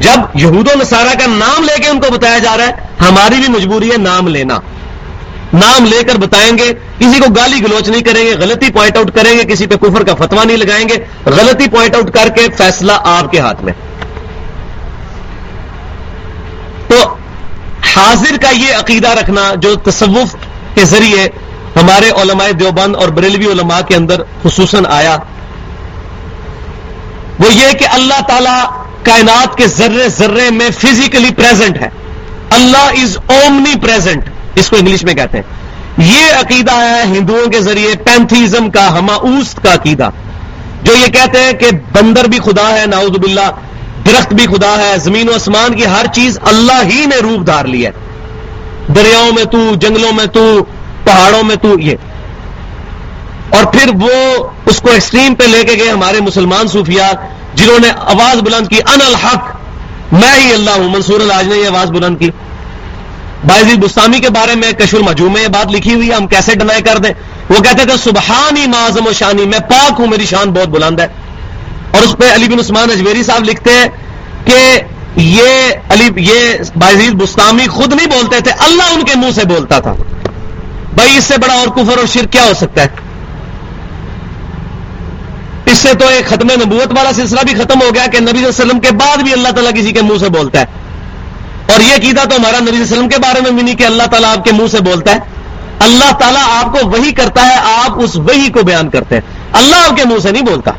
[0.00, 3.34] جب یہود و نصارہ کا نام لے کے ان کو بتایا جا رہا ہے، ہماری
[3.34, 4.58] بھی مجبوری ہے نام لینا۔
[5.54, 9.14] نام لے کر بتائیں گے، کسی کو گالی گلوچ نہیں کریں گے، غلطی پوائنٹ آؤٹ
[9.14, 12.46] کریں گے، کسی پہ کفر کا فتوا نہیں لگائیں گے۔ غلطی پوائنٹ آؤٹ کر کے
[12.58, 13.72] فیصلہ آپ کے ہاتھ میں۔
[16.88, 16.96] تو
[17.94, 20.34] حاضر کا یہ عقیدہ رکھنا، جو تصوف
[20.74, 21.28] کے ذریعے
[21.76, 25.16] ہمارے علماء دیوبند اور بریلوی علماء کے اندر خصوصاً آیا،
[27.38, 28.56] وہ یہ کہ اللہ تعالی
[29.02, 31.88] کائنات کے ذرے ذرے میں فزیکلی پریزنٹ ہے۔
[32.50, 35.44] اللہ از اومنی پریزنٹ اس کو انگلش میں کہتے ہیں۔
[35.98, 40.10] یہ عقیدہ ہے ہندوؤں کے ذریعے پینتھیزم کا ہماست کا عقیدہ۔
[40.82, 43.50] جو یہ کہتے ہیں کہ بندر بھی خدا ہے ناؤد باللہ،
[44.06, 47.64] درخت بھی خدا ہے، زمین و آسمان کی ہر چیز اللہ ہی نے روپ دھار
[47.64, 47.90] لی ہے۔
[48.96, 50.64] دریاؤں میں تو، جنگلوں میں تو،
[51.04, 51.96] پہاڑوں میں تو یہ۔
[53.50, 57.10] اور پھر وہ اس کو ایکسٹریم پہ لے کے گئے ہمارے مسلمان صوفیاء۔
[57.54, 59.56] جنہوں نے آواز بلند کی ان الحق،
[60.12, 62.30] میں ہی اللہ ہوں، منصور الج نے یہ آواز بلند کی۔
[63.46, 66.26] باعزی جی، بستانی کے بارے میں کشور مجوع میں یہ بات لکھی ہوئی ہے، ہم
[66.26, 67.12] کیسے ڈنائی کر دیں؟
[67.48, 71.06] وہ کہتے تھے، سبحانی معظم و شانی، میں پاک ہوں، میری شان بہت بلند ہے۔
[71.90, 73.88] اور اس پہ علی بن عثمان اجمیری صاحب لکھتے ہیں
[74.44, 74.80] کہ
[75.16, 75.48] یہ
[75.88, 79.78] علی، یہ باعزیز جی، بستانی خود نہیں بولتے تھے، اللہ ان کے منہ سے بولتا
[79.78, 79.94] تھا۔
[80.94, 82.88] بھائی اس سے بڑا اور کفر اور شرک کیا ہو سکتا ہے؟
[85.80, 88.62] سے تو ایک ختم نبوت والا سلسلہ بھی ختم ہو گیا کہ نبی صلی اللہ
[88.62, 90.66] علیہ وسلم کے بعد بھی اللہ تعالیٰ کسی کے منہ سے بولتا ہے۔
[91.72, 93.74] اور یہ کیدا تو ہمارا نبی صلی اللہ علیہ وسلم کے بارے میں بھی نہیں
[93.74, 95.18] کہ اللہ تعالیٰ آپ کے منہ سے بولتا ہے۔
[95.78, 99.76] اللہ تعالیٰ آپ کو وہی کرتا ہے، آپ اس وہی کو بیان کرتے ہیں۔ اللہ
[99.76, 100.70] آپ کے منہ سے نہیں بولتا۔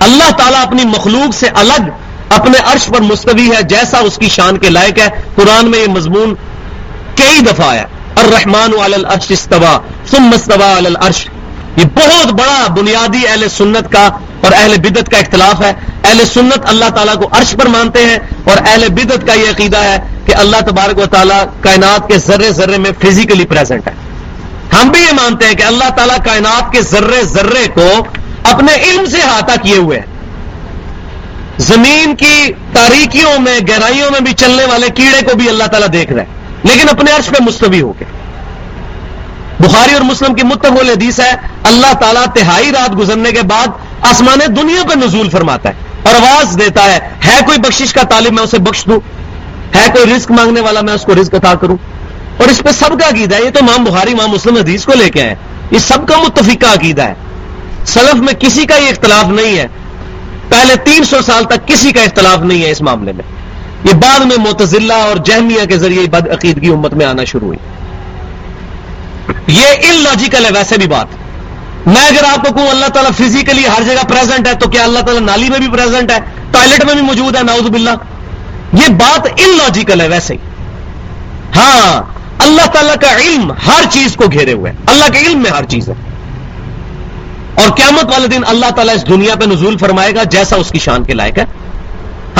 [0.00, 1.90] اللہ تعالیٰ اپنی مخلوق سے الگ،
[2.28, 5.86] اپنے عرش پر مستوی ہے، جیسا اس کی شان کے لائق ہے۔ قرآن میں یہ
[5.86, 6.34] مضمون
[7.16, 7.84] کئی دفعہ ہے
[8.16, 9.78] الرحمن علی العرش استوا
[10.10, 11.28] ثم استوا علی العرش۔
[11.76, 14.06] یہ بہت بڑا بنیادی اہل سنت کا
[14.40, 15.72] اور اہل بدت کا اختلاف ہے۔
[16.04, 19.76] اہل سنت اللہ تعالیٰ کو عرش پر مانتے ہیں اور اہل بدت کا یہ عقیدہ
[19.76, 23.92] ہے کہ اللہ تبارک و تعالیٰ کائنات کے ذرے ذرے میں فزیکلی پریزنٹ ہے۔
[24.76, 27.92] ہم بھی یہ مانتے ہیں کہ اللہ تعالیٰ کائنات کے ذرے ذرے کو
[28.44, 30.06] اپنے علم سے احاطہ کیے ہوئے ہیں۔
[31.58, 36.12] زمین کی تاریکیوں میں، گہرائیوں میں بھی چلنے والے کیڑے کو بھی اللہ تعالیٰ دیکھ
[36.12, 36.34] رہے ہیں۔
[36.64, 38.04] لیکن اپنے عرش پہ مستوی ہو کے۔
[39.60, 41.30] بخاری اور مسلم کی متفول حدیث ہے،
[41.62, 43.66] اللہ تعالیٰ تہائی رات گزرنے کے بعد
[44.00, 48.32] آسمان دنیا پہ نزول فرماتا ہے اور آواز دیتا ہے ہے کوئی بخشش کا طالب
[48.32, 49.00] میں اسے بخش دوں؟
[49.76, 51.76] ہے کوئی رزق مانگنے والا میں اس کو رزق عطا کروں؟
[52.36, 54.92] اور اس پہ سب کا عقیدہ ہے، یہ تو مام بخاری مام مسلم حدیث کو
[54.94, 55.34] لے کے آئے
[55.70, 57.14] یہ سب کا متفقہ عقیدہ ہے۔
[57.86, 59.66] سلف میں کسی کا یہ اختلاف نہیں ہے۔
[60.48, 63.24] پہلے تین سو سال تک کسی کا اختلاف نہیں ہے اس معاملے میں۔
[63.84, 67.58] یہ بعد میں متضلہ اور جہمیہ کے ذریعے بد عقیدگی امت میں آنا شروع ہوئی۔
[69.46, 71.06] یہ ان لاجیکل ہے، ویسے بھی بات۔
[71.88, 74.98] میں اگر آپ کو کہوں اللہ تعالیٰ فزیکلی ہر جگہ پریزنٹ ہے، تو کیا اللہ
[74.98, 76.16] تعالیٰ نالی میں بھی پریزنٹ ہے
[76.50, 77.90] ٹوائلٹ میں بھی موجود ہے؟ ناؤز باللہ۔
[78.72, 80.38] یہ بات ان لاجیکل ہے ویسے۔ ہی
[81.56, 82.02] ہاں
[82.38, 85.88] اللہ تعالیٰ کا علم ہر چیز کو گھیرے ہوئے۔ اللہ کے علم میں ہر چیز
[85.88, 85.94] ہے۔
[87.54, 90.78] اور قیامت والے دن اللہ تعالیٰ اس دنیا پہ نزول فرمائے گا جیسا اس کی
[90.78, 91.44] شان کے لائق ہے۔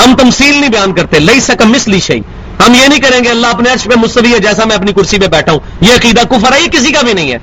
[0.05, 2.21] ہم تمثیل نہیں بیان کرتے لئی سکم مسلی شہی
[2.59, 5.19] ہم یہ نہیں کریں گے اللہ اپنے عرش پہ مستوی ہے جیسا میں اپنی کرسی
[5.19, 7.37] پہ بیٹھا ہوں۔ یہ عقیدہ کفر ہے، یہ کسی کا بھی نہیں ہے۔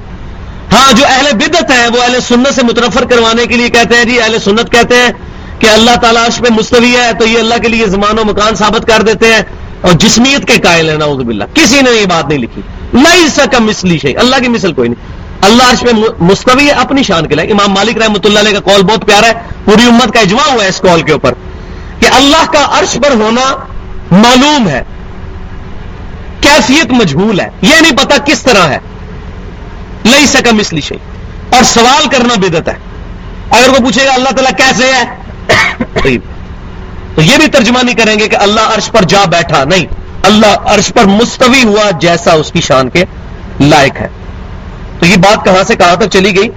[0.73, 4.05] ہاں جو اہل بدت ہیں، وہ اہل سنت سے مترفر کروانے کے لیے کہتے ہیں
[4.05, 5.13] جی اہل سنت کہتے ہیں
[5.59, 8.55] کہ اللہ تعالیٰ عرش پہ مستوی ہے، تو یہ اللہ کے لیے زمان و مکان
[8.55, 9.43] ثابت کر دیتے ہیں۔
[9.81, 13.59] اور جسمیت کے قائل ہے نعوذ باللہ۔ کسی نے یہ بات نہیں لکھی۔ نہیں سکا
[13.59, 17.35] مسلی شہی اللہ کی مثل کوئی نہیں۔ اللہ عرش پہ مستوی ہے، اپنی شان کے
[17.35, 19.33] لیے۔ امام مالک رحمۃ اللہ علیہ کا کال بہت پیارا ہے۔
[19.65, 21.33] پوری امت کا اجماع ہوا ہے اس کال کے اوپر
[22.01, 23.57] کہ اللہ کا عرش پر ہونا
[24.11, 24.83] معلوم ہے۔
[26.43, 28.79] کیفیت مجبول ہے، یہ نہیں پتا کس طرح ہے۔
[30.05, 30.97] لئی سکا مسلی شہی
[31.51, 32.75] اور سوال کرنا بدت ہے۔
[33.51, 35.05] اگر وہ پوچھے گا اللہ تعالیٰ کیسے ہے؟
[37.15, 39.87] تو یہ بھی ترجمہ نہیں کریں گے کہ اللہ عرش پر جا بیٹھا، نہیں۔
[40.23, 43.05] اللہ عرش پر مستوی ہوا جیسا اس کی شان کے
[43.61, 44.09] لائق ہے۔
[45.01, 46.49] تو یہ بات کہاں سے کہاں تک چلی گئی؟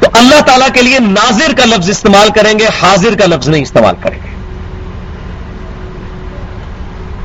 [0.00, 3.62] تو اللہ تعالیٰ کے لیے ناظر کا لفظ استعمال کریں گے، حاضر کا لفظ نہیں
[3.62, 4.31] استعمال کریں گے۔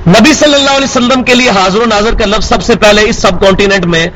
[0.08, 3.02] نبی صلی اللہ علیہ وسلم کے لیے حاضر و ناظر کا لفظ سب سے پہلے
[3.02, 4.08] اس سب کانٹیننٹ میں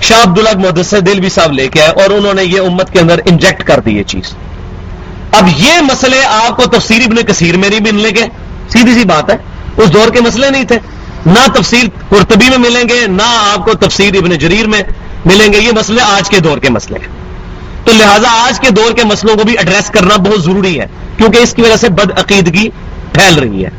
[0.00, 3.00] شاہ عبداللہ محدث دل بھی صاحب لے کے آئے اور انہوں نے یہ امت کے
[3.00, 4.34] اندر انجیکٹ کر دی یہ چیز۔
[5.32, 8.26] اب یہ مسئلے آپ کو تفسیر ابن کثیر میں نہیں ملنے گے۔
[8.68, 9.36] سیدھی سی بات ہے،
[9.76, 10.78] اس دور کے مسئلے نہیں تھے۔
[11.26, 14.82] نہ تفسیر قرطبی میں ملیں گے، نہ آپ کو تفسیر ابن جریر میں
[15.24, 17.08] ملیں گے۔ یہ مسئلے آج کے دور کے مسئلے ہیں۔
[17.84, 21.38] تو لہٰذا آج کے دور کے مسئلوں کو بھی ایڈریس کرنا بہت ضروری ہے، کیونکہ
[21.38, 22.68] اس کی وجہ سے بد عقیدگی
[23.12, 23.70] پھیل رہی ہے۔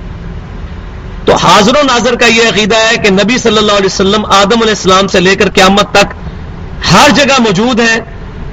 [1.26, 4.62] تو حاضر و ناظر کا یہ عقیدہ ہے کہ نبی صلی اللہ علیہ وسلم آدم
[4.62, 6.14] علیہ السلام سے لے کر قیامت تک
[6.92, 8.00] ہر جگہ موجود ہیں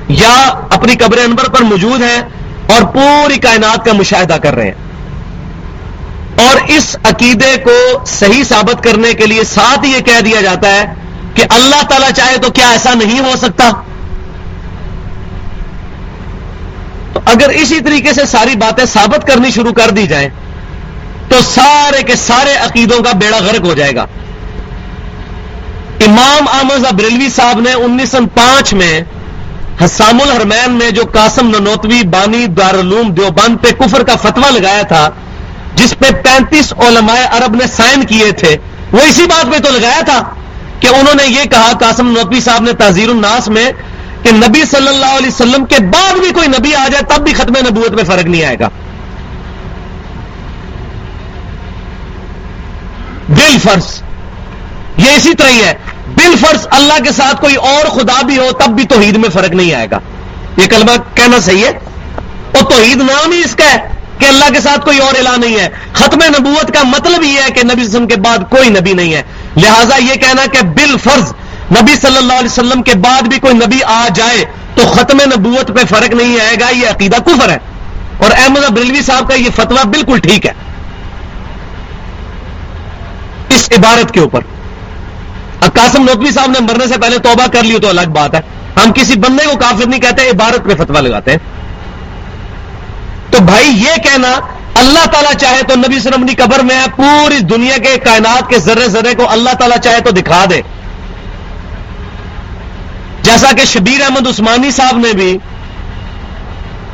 [0.09, 0.35] یا
[0.71, 2.21] اپنی قبر انبر پر موجود ہیں
[2.67, 4.89] اور پوری کائنات کا مشاہدہ کر رہے ہیں۔
[6.37, 10.85] اور اس عقیدے کو صحیح ثابت کرنے کے لیے ساتھ یہ کہہ دیا جاتا ہے
[11.35, 13.71] کہ اللہ تعالیٰ چاہے تو کیا ایسا نہیں ہو سکتا۔
[17.13, 20.29] تو اگر اسی طریقے سے ساری باتیں ثابت کرنی شروع کر دی جائیں
[21.29, 24.07] تو سارے کے سارے عقیدوں کا بیڑا غرق ہو جائے گا۔
[26.07, 29.01] امام احمد بریلوی صاحب نے انیس سو پانچ میں
[29.85, 35.09] حسام الحرمین میں جو قاسم ننوتوی، بانی، دارالعلوم، دیوبند پہ کفر کا فتوا لگایا تھا،
[35.75, 38.57] جس پہ پینتیس علماء عرب نے سائن کیے تھے،
[38.93, 40.21] وہ اسی بات پہ تو لگایا تھا
[40.81, 43.71] کہ انہوں نے یہ کہا، قاسم نوتوی صاحب نے تحزیر الناس میں
[44.23, 47.33] کہ نبی صلی اللہ علیہ وسلم کے بعد بھی کوئی نبی آ جائے تب بھی
[47.33, 48.69] ختم نبوت میں فرق نہیں آئے گا۔
[53.29, 54.03] بل فرض۔
[54.97, 55.75] یہ اسی طرح ہی ہے۔
[56.07, 59.51] بل فرض اللہ کے ساتھ کوئی اور خدا بھی ہو، تب بھی توحید میں فرق
[59.51, 59.99] نہیں آئے گا۔
[60.57, 61.71] یہ کلمہ کہنا صحیح ہے۔
[62.57, 63.79] اور توحید نام ہی اس کا ہے
[64.19, 67.51] کہ اللہ کے ساتھ کوئی اور الہ نہیں ہے۔ ختم نبوت کا مطلب یہ ہے
[67.51, 69.23] کہ نبی وسلم کے بعد کوئی نبی نہیں ہے۔
[69.57, 71.33] لہٰذا یہ کہنا کہ بال فرض،
[71.83, 75.69] نبی صلی اللہ علیہ وسلم کے بعد بھی کوئی نبی آ جائے تو ختم نبوت
[75.69, 77.59] پہ فرق نہیں آئے گا۔ یہ عقیدہ کفر ہے۔
[78.19, 80.53] اور احمد بریلوی صاحب کا یہ فتویٰ بالکل ٹھیک ہے۔
[83.59, 84.41] اس عبارت کے اوپر۔
[85.61, 88.41] اب قاسم نقوی صاحب نے مرنے سے پہلے توبہ کر لی تو الگ بات ہے۔
[88.77, 91.39] ہم کسی بندے کو کافر نہیں کہتے، عبارت پہ فتوا لگاتے ہیں۔
[93.31, 94.41] تو بھائی یہ کہنا،
[94.75, 98.59] اللہ تعالیٰ چاہے تو نبی وسلم کی قبر میں ہے، پوری دنیا کے کائنات کے
[98.59, 100.63] ذرے ذرے کو اللہ تعالیٰ چاہے تو دکھا دے۔
[103.23, 105.39] جیسا کہ شبیر احمد عثمانی صاحب نے بھی،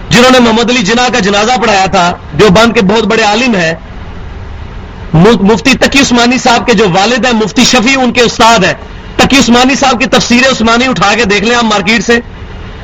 [0.08, 3.54] جنہوں نے محمد علی جناح کا جنازہ پڑھایا تھا، جو بند کے بہت بڑے عالم
[3.54, 3.74] ہیں
[5.14, 8.72] مفتی تقی عثمانی صاحب کے جو والد ہیں، مفتی شفیع ان کے استاد ہیں۔
[9.16, 12.18] تقی عثمانی صاحب کی تفسیر عثمانی اٹھا کے دیکھ لیں آپ مارکیٹ سے۔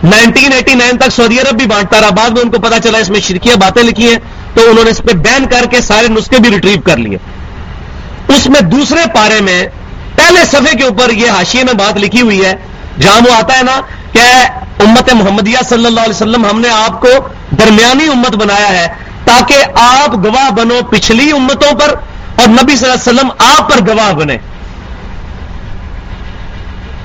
[0.04, 2.98] نائنٹین ایٹی نائن تک سعودی عرب بھی بانٹتا رہا۔ بعد میں ان کو پتا چلا
[2.98, 4.18] اس میں شرکیاں باتیں لکھی ہیں۔
[4.54, 7.16] تو انہوں نے اس پہ بین کر کے سارے نسخے بھی ریٹریو کر لیے۔
[8.28, 9.66] اس میں دوسرے پارے میں
[10.16, 12.54] پہلے صفحے کے اوپر یہ حاشیے میں بات لکھی ہوئی ہے۔
[13.00, 13.80] جہاں وہ آتا ہے نا
[14.12, 14.22] کہ
[14.82, 17.08] امت محمدیہ صلی اللہ علیہ وسلم، ہم نے آپ کو
[17.58, 18.88] درمیانی امت بنایا ہے
[19.24, 21.94] تاکہ آپ گواہ بنو پچھلی امتوں پر
[22.40, 24.36] اور نبی صلی اللہ علیہ وسلم آپ پر گواہ بنے۔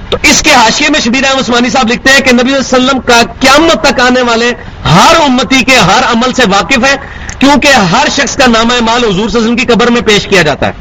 [0.09, 2.77] تو اس کے حاشیے میں شبیر احمد عثمانی صاحب لکھتے ہیں کہ نبی صلی اللہ
[2.77, 4.51] علیہ وسلم کا قیامت تک آنے والے
[4.85, 6.95] ہر امتی کے ہر عمل سے واقف ہے
[7.39, 10.27] کیونکہ ہر شخص کا نامہ مال حضور صلی اللہ علیہ وسلم کی قبر میں پیش
[10.27, 10.71] کیا جاتا ہے۔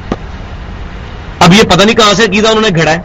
[1.40, 3.00] اب یہ پتہ نہیں کہاں سے کیدا انہوں نے گھڑا ہے۔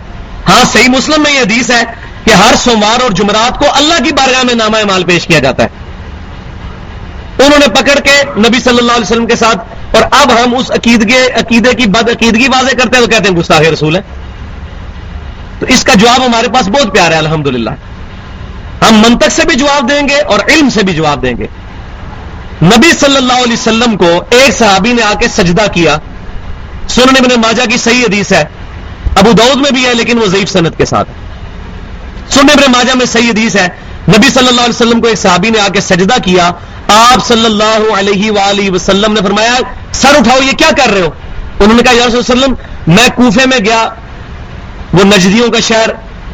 [0.49, 1.83] ہاں صحیح مسلم میں یہ حدیث ہے
[2.23, 5.63] کہ ہر سوموار اور جمعرات کو اللہ کی بارگاہ میں نامہ مال پیش کیا جاتا
[5.63, 5.69] ہے۔
[7.45, 10.71] انہوں نے پکڑ کے نبی صلی اللہ علیہ وسلم کے ساتھ اور اب ہم اس
[10.71, 14.01] عقیدگی عقیدے کی بد عقیدگی واضح کرتے ہیں تو کہتے ہیں گستاخ رسول ہے
[15.59, 17.47] تو اس کا جواب ہمارے پاس بہت پیارا ہے الحمد
[18.81, 21.47] ہم منطق سے بھی جواب دیں گے اور علم سے بھی جواب دیں گے۔
[22.63, 25.97] نبی صلی اللہ علیہ وسلم کو ایک صحابی نے آ کے سجدہ کیا۔
[26.89, 28.43] سنن ابن ماجہ کی صحیح حدیث ہے۔
[29.15, 31.09] ابو دعود میں بھی ہے، لیکن وہ ضعیف صنعت کے ساتھ
[32.29, 33.67] سنن ابن ماجہ میں صحیح حدیث ہے۔
[34.09, 36.51] نبی صلی اللہ علیہ وسلم کو ایک صحابی نے آ کے سجدہ کیا۔
[36.89, 39.53] آپ صلی اللہ علیہ وآلہ وسلم نے فرمایا،
[39.91, 41.09] سر اٹھاؤ، یہ کیا کر رہے ہو؟
[41.59, 42.53] انہوں نے کہا، یا رسول وسلم،
[42.87, 43.89] میں کوفے میں گیا،
[44.93, 45.89] وہ نجدیوں کا شہر،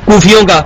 [0.06, 0.62] کوفیوں کا،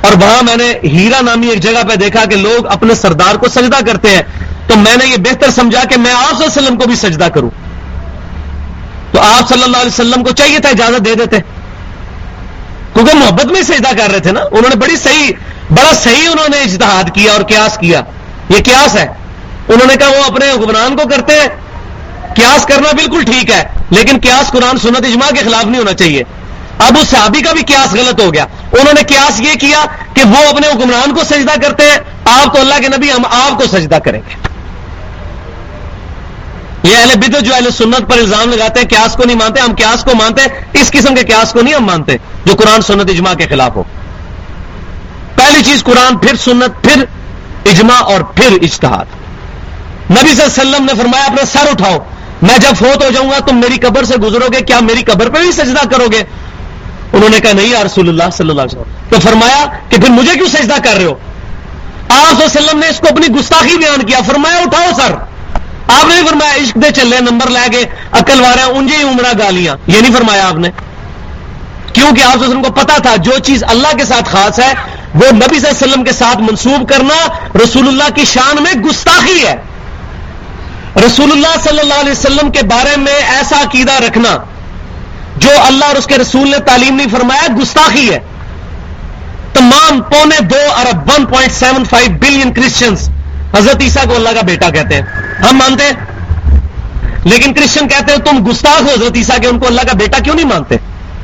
[0.00, 3.48] اور وہاں میں نے ہیرا نامی ایک جگہ پہ دیکھا کہ لوگ اپنے سردار کو
[3.48, 4.22] سجدہ کرتے ہیں۔
[4.66, 6.96] تو میں نے یہ بہتر سمجھا کہ میں آپ صلی اللہ علیہ وسلم کو بھی
[6.96, 7.50] سجدہ کروں۔
[9.12, 11.36] تو آپ صلی اللہ علیہ وسلم کو چاہیے تھا اجازت دے دیتے۔
[12.94, 15.32] کیونکہ محبت میں سجدہ کر رہے تھے نا، انہوں نے بڑی صحیح،
[15.70, 18.00] بڑا صحیح انہوں نے اجتہاد کیا اور قیاس کیا۔
[18.48, 19.21] یہ قیاس ہے۔
[19.68, 21.48] انہوں نے کہا وہ اپنے حکمران کو کرتے ہیں۔
[22.34, 26.22] قیاس کرنا بالکل ٹھیک ہے، لیکن قیاس قرآن سنت اجماع کے خلاف نہیں ہونا چاہیے۔
[26.78, 30.22] اب اس صحابی کا بھی قیاس غلط ہو گیا۔ انہوں نے قیاس یہ کیا کہ
[30.22, 33.66] وہ اپنے حکمران کو سجدہ کرتے ہیں، آپ تو اللہ کے نبی ہم آپ کو
[33.66, 34.48] سجدہ کریں گے۔
[36.82, 39.74] یہ اہل بدت جو اہل سنت پر الزام لگاتے ہیں، قیاس کو نہیں مانتے، ہم
[39.74, 43.10] قیاس کو مانتے ہیں۔ اس قسم کے قیاس کو نہیں ہم مانتے جو قرآن سنت
[43.10, 43.82] اجماع کے خلاف ہو۔
[45.34, 47.04] پہلی چیز قرآن، پھر سنت، پھر
[47.66, 49.21] اجماع اور پھر اجتہاد۔
[50.12, 51.98] نبی صلی اللہ علیہ وسلم نے فرمایا، اپنا سر اٹھاؤ۔
[52.42, 55.28] میں جب فوت ہو جاؤں گا تم میری قبر سے گزرو گے، کیا میری قبر
[55.30, 56.22] پہ بھی سجدہ کرو گے؟
[57.12, 60.10] انہوں نے کہا، نہیں یا رسول اللہ صلی اللہ علیہ وسلم۔ تو فرمایا کہ پھر
[60.10, 61.14] مجھے کیوں سجدہ کر رہے ہو؟
[62.08, 65.14] آپ وسلم نے اس کو اپنی گستاخی بیان کیا۔ فرمایا، اٹھاؤ سر۔
[65.92, 69.76] آپ نے فرمایا، عشق دے چلے، نمبر لے کے عقل وارے انجے ہی عمرہ گالیاں
[69.86, 70.68] یہ نہیں فرمایا آپ نے۔
[71.92, 74.74] کیونکہ آپ وسلم کو پتا تھا، جو چیز اللہ کے ساتھ خاص ہے،
[75.14, 77.14] وہ نبی صلی اللہ علیہ وسلم کے ساتھ منسوب کرنا
[77.64, 79.71] رسول اللہ کی شان میں گستاخی ہے۔
[80.96, 84.36] رسول اللہ صلی اللہ علیہ وسلم کے بارے میں ایسا عقیدہ رکھنا
[85.36, 88.18] جو اللہ اور اس کے رسول نے تعلیم نہیں فرمایا، گستاخی ہے۔
[89.52, 93.08] تمام پونے دو ارب one point seven five billion Christians
[93.56, 95.02] حضرت عیسیٰ کو اللہ کا بیٹا کہتے ہیں۔
[95.42, 95.92] ہم مانتے ہیں۔
[97.24, 100.18] لیکن کرسچن کہتے ہیں، تم گستاخ ہو حضرت عیسیٰ کے، ان کو اللہ کا بیٹا
[100.18, 100.76] کیوں نہیں مانتے؟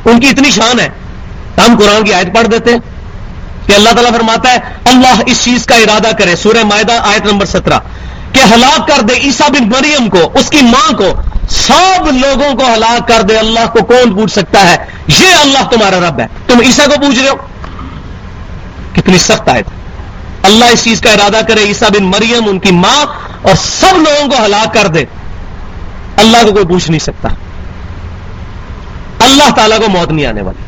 [0.05, 0.89] ان کی اتنی شان ہے۔
[1.59, 2.79] ہم قرآن کی آیت پڑھ دیتے ہیں۔
[3.67, 7.47] کہ اللہ تعالیٰ فرماتا ہے، اللہ اس چیز کا ارادہ کرے۔ سورہ معدہ آیت نمبر
[7.47, 7.79] سترہ۔
[8.33, 11.15] کہ ہلاک کر دے عیسا بن مریم کو، اس کی ماں کو۔
[11.51, 14.77] سب لوگوں کو ہلاک کر دے، اللہ کو کون پوچھ سکتا ہے؟
[15.09, 17.35] یہ اللہ تمہارا رب ہے۔ تم عیسا کو پوچھ رہے ہو؟
[18.93, 19.63] کتنی سخت آئے
[20.43, 23.07] اللہ اس چیز کا ارادہ کرے عیسا بن مریم، ان کی ماں،
[23.43, 25.05] اور سب لوگوں کو ہلاک کر دے۔
[26.17, 27.29] اللہ کو کوئی پوچھ نہیں سکتا۔
[29.19, 30.63] اللہ تعالیٰ کو موت نہیں آنے والی۔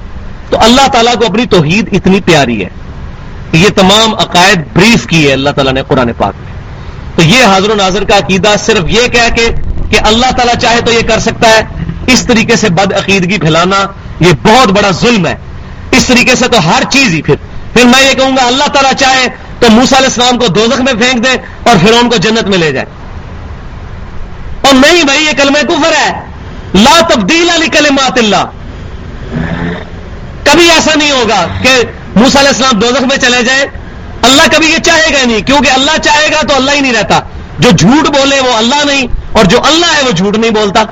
[0.50, 2.68] تو اللہ تعالیٰ کو اپنی توحید اتنی پیاری ہے۔
[3.52, 6.49] یہ تمام عقائد بریف کی ہے اللہ تعالیٰ نے قرآن پاک میں۔
[7.20, 9.48] تو یہ حاضر و ناظر کا عقیدہ صرف یہ کہہ کے
[9.90, 11.60] کہ اللہ تعالیٰ چاہے تو یہ کر سکتا ہے۔
[12.06, 13.86] اس طریقے سے بد عقیدگی پھیلانا
[14.20, 15.36] یہ بہت بڑا ظلم ہے۔
[15.90, 17.34] اس طریقے سے تو ہر چیز ہی پھر۔
[17.72, 19.26] پھر میں یہ کہوں گا، اللہ تعالیٰ چاہے
[19.58, 21.30] تو موسا علیہ السلام کو دوزخ میں پھینک دے
[21.62, 22.86] اور پھر ان کو جنت میں لے جائے۔
[24.60, 26.12] اور نہیں بھائی، یہ کلمہ کفر ہے۔
[26.74, 28.44] لا تبدیل علی کلمات اللہ۔
[30.44, 31.70] کبھی ایسا نہیں ہوگا کہ
[32.16, 33.79] موسا علیہ السلام دوزخ میں چلے جائے
[34.22, 37.20] اللہ کبھی یہ چاہے گا نہیں، کیونکہ اللہ چاہے گا تو اللہ ہی نہیں رہتا۔
[37.58, 40.82] جو جھوٹ بولے وہ اللہ نہیں، اور جو اللہ ہے وہ جھوٹ نہیں بولتا۔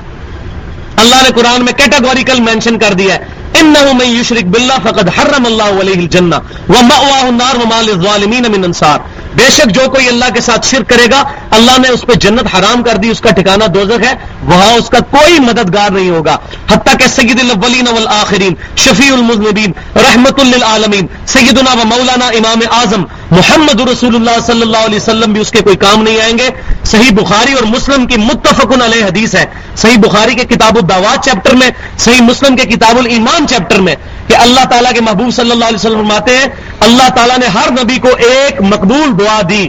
[0.96, 5.46] اللہ نے قرآن میں کیٹاگوریکل مینشن کر دیا ہے۔ انه من يشرك بالله فقد حرم
[5.46, 6.38] الله عليه الجنه
[6.68, 8.98] ومأواه النار وما للظالمين من انصار۔
[9.38, 12.54] بے شک جو کوئی اللہ کے ساتھ شرک کرے گا، اللہ نے اس پہ جنت
[12.54, 16.36] حرام کر دی، اس کا ٹھکانہ دوزخ ہے، وہاں اس کا کوئی مددگار نہیں ہوگا۔
[16.70, 23.80] حتیٰ کہ سید الاولین والآخرین، شفیع المذنبین، رحمت للعالمین، سیدنا و مولانا امام اعظم محمد
[23.80, 26.48] رسول اللہ صلی اللہ علیہ وسلم بھی اس کے کوئی کام نہیں آئیں گے۔
[26.84, 29.44] صحیح بخاری اور مسلم کی متفق علیہ حدیث ہے۔
[29.76, 33.94] صحیح بخاری کے کتاب الدعوات چیپٹر میں، صحیح مسلم کے کتاب الایمان چیپٹر میں۔
[34.28, 36.46] کہ اللہ تعالیٰ کے محبوب صلی اللہ علیہ وسلم فرماتے ہیں،
[36.80, 39.68] اللہ تعالیٰ نے ہر نبی کو ایک مقبول دعا دی۔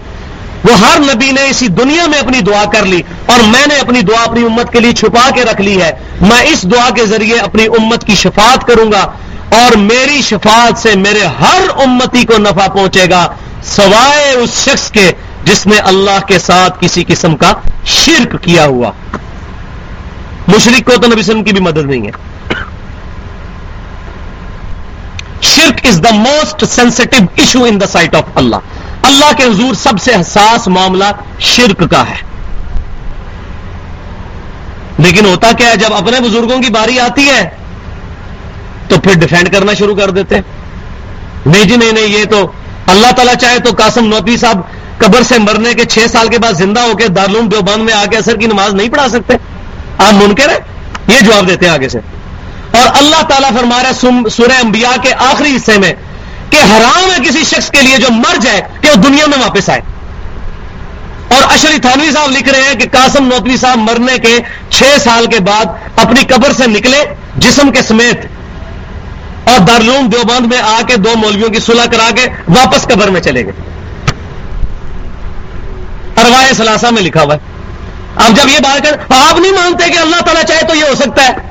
[0.63, 4.01] وہ ہر نبی نے اسی دنیا میں اپنی دعا کر لی اور میں نے اپنی
[4.01, 5.91] دعا اپنی امت کے لیے چھپا کے رکھ لی ہے۔
[6.21, 9.11] میں اس دعا کے ذریعے اپنی امت کی شفاعت کروں گا
[9.49, 15.11] اور میری شفاعت سے میرے ہر امتی کو نفع پہنچے گا، سوائے اس شخص کے
[15.43, 17.53] جس نے اللہ کے ساتھ کسی قسم کا
[17.85, 18.91] شرک کیا ہوا۔
[20.47, 22.11] مشرق کو تو نبی وسلم کی بھی مدد نہیں ہے۔
[25.41, 28.55] شرک is the most sensitive issue in the sight of Allah
[29.03, 31.05] Allah کے حضور سب سے حساس معاملہ
[31.39, 32.15] شرک کا ہے۔
[34.97, 37.49] لیکن ہوتا کیا ہے، جب اپنے بزرگوں کی باری آتی ہے،
[38.87, 40.39] تو پھر ڈیفینڈ کرنا شروع کر دیتے
[41.45, 42.51] نہیں جی نہیں نہیں، یہ تو
[42.87, 44.61] اللہ تعالیٰ چاہے تو قاسم نوپی صاحب
[44.97, 48.05] قبر سے مرنے کے چھ سال کے بعد زندہ ہو کے دارالعلوم دیوبند میں آ
[48.05, 49.33] کے اثر کی نماز نہیں پڑھا سکتے۔
[49.97, 50.59] آپ منکر ہیں؟
[51.07, 51.99] یہ جواب دیتے ہیں آگے سے۔
[52.71, 55.93] اور اللہ تعالیٰ فرما رہا ہے سورہ انبیاء کے آخری حصے میں
[56.49, 59.69] کہ حرام ہے کسی شخص کے لیے جو مر جائے کہ وہ دنیا میں واپس
[59.69, 59.81] آئے۔
[61.29, 65.25] اور اشری تھانوی صاحب لکھ رہے ہیں کہ قاسم نوتوی صاحب مرنے کے چھ سال
[65.25, 67.03] کے بعد اپنی قبر سے نکلے
[67.35, 68.25] جسم کے سمیت
[69.49, 73.21] اور دارلوم دیوبند میں آ کے دو مولویوں کی صلح کرا کے واپس قبر میں
[73.21, 73.51] چلے گئے۔
[76.15, 77.39] اروائے سلاسا میں لکھا ہوا ہے۔
[78.15, 80.95] اب جب یہ بات کر آپ نہیں مانتے کہ اللہ تعالیٰ چاہے تو یہ ہو
[80.95, 81.48] سکتا ہے۔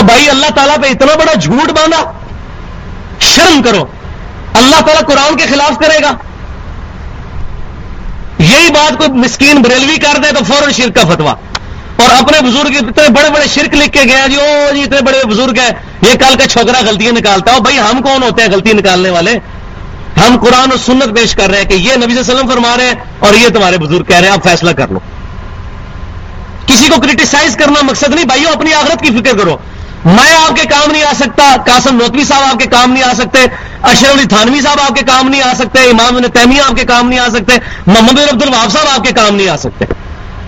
[0.00, 2.12] اور بھائی اللہ تعالیٰ پہ اتنا بڑا جھوٹ باندھا،
[3.20, 3.84] شرم کرو۔
[4.54, 6.12] اللہ تعالیٰ قرآن کے خلاف کرے گا۔
[8.38, 11.32] یہی بات کوئی مسکین بریلوی کر دے تو فوراً شرک کا فتوا
[11.96, 15.24] اور اپنے بزرگ اتنے بڑے بڑے شرک لکھ کے گیا جی او جی اتنے بڑے
[15.24, 15.70] بزرگ ہیں۔
[16.02, 19.32] یہ کل کا چھوکرا غلطیاں نکالتا ہو بھائی، ہم کون ہوتے ہیں غلطی نکالنے والے؟
[20.20, 22.48] ہم قرآن اور سنت پیش کر رہے ہیں کہ یہ نبی صلی اللہ علیہ وسلم
[22.48, 24.98] فرما رہے ہیں اور یہ تمہارے بزرگ کہہ رہے ہیں، آپ فیصلہ کر لو۔
[26.66, 29.56] کسی کو کرٹیسائز کرنا مقصد نہیں، بھائیو، اپنی آخرت کی فکر کرو۔
[30.04, 33.12] میں آپ کے کام نہیں آ سکتا، قاسم نوتوی صاحب آپ کے کام نہیں آ
[33.14, 33.38] سکتے
[33.82, 37.08] اشر علی تھانوی صاحب آپ کے کام نہیں آ سکتے، امام تیمیہ آپ کے کام
[37.08, 37.52] نہیں آ سکتے،
[37.86, 39.84] محمد عبد الواب صاحب آپ کے کام نہیں آ سکتے۔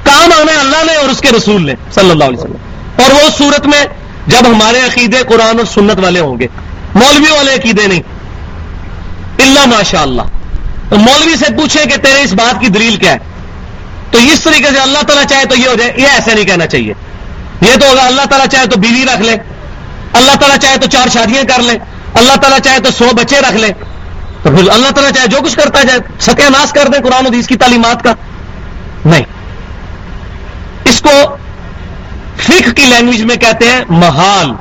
[0.02, 2.56] کام آنا اللہ نے اور اس کے رسول نے، صلی اللہ علیہ وسلم۔
[3.02, 3.84] اور وہ صورت میں
[4.26, 6.46] جب ہمارے عقیدے قرآن اور سنت والے ہوں گے۔
[6.94, 8.02] مولوی والے عقیدے نہیں۔
[9.42, 10.22] اللہ ماشاء اللہ
[10.88, 13.18] تو مولوی سے پوچھیں کہ تیرے اس بات کی دلیل کیا ہے؟
[14.10, 16.66] تو اس طریقے سے اللہ تعالیٰ چاہے تو یہ ہو جائے، یہ ایسے نہیں کہنا
[16.66, 16.94] چاہیے۔
[17.62, 19.36] یہ تو ہوگا اللہ تعالیٰ چاہے تو بیوی رکھ لے،
[20.12, 21.78] اللہ تعالیٰ چاہے تو چار شادیاں کر لے،
[22.14, 23.68] اللہ تعالیٰ چاہے تو سو بچے رکھ لے،
[24.42, 27.46] تو پھر اللہ تعالیٰ چاہے جو کچھ کرتا جائے، ستیہ ناش کر دیں قرآن حدیث
[27.46, 28.14] کی تعلیمات کا۔
[29.04, 29.22] نہیں۔
[30.84, 31.36] اس کو
[32.36, 34.52] فک کی لینگویج میں کہتے ہیں محال۔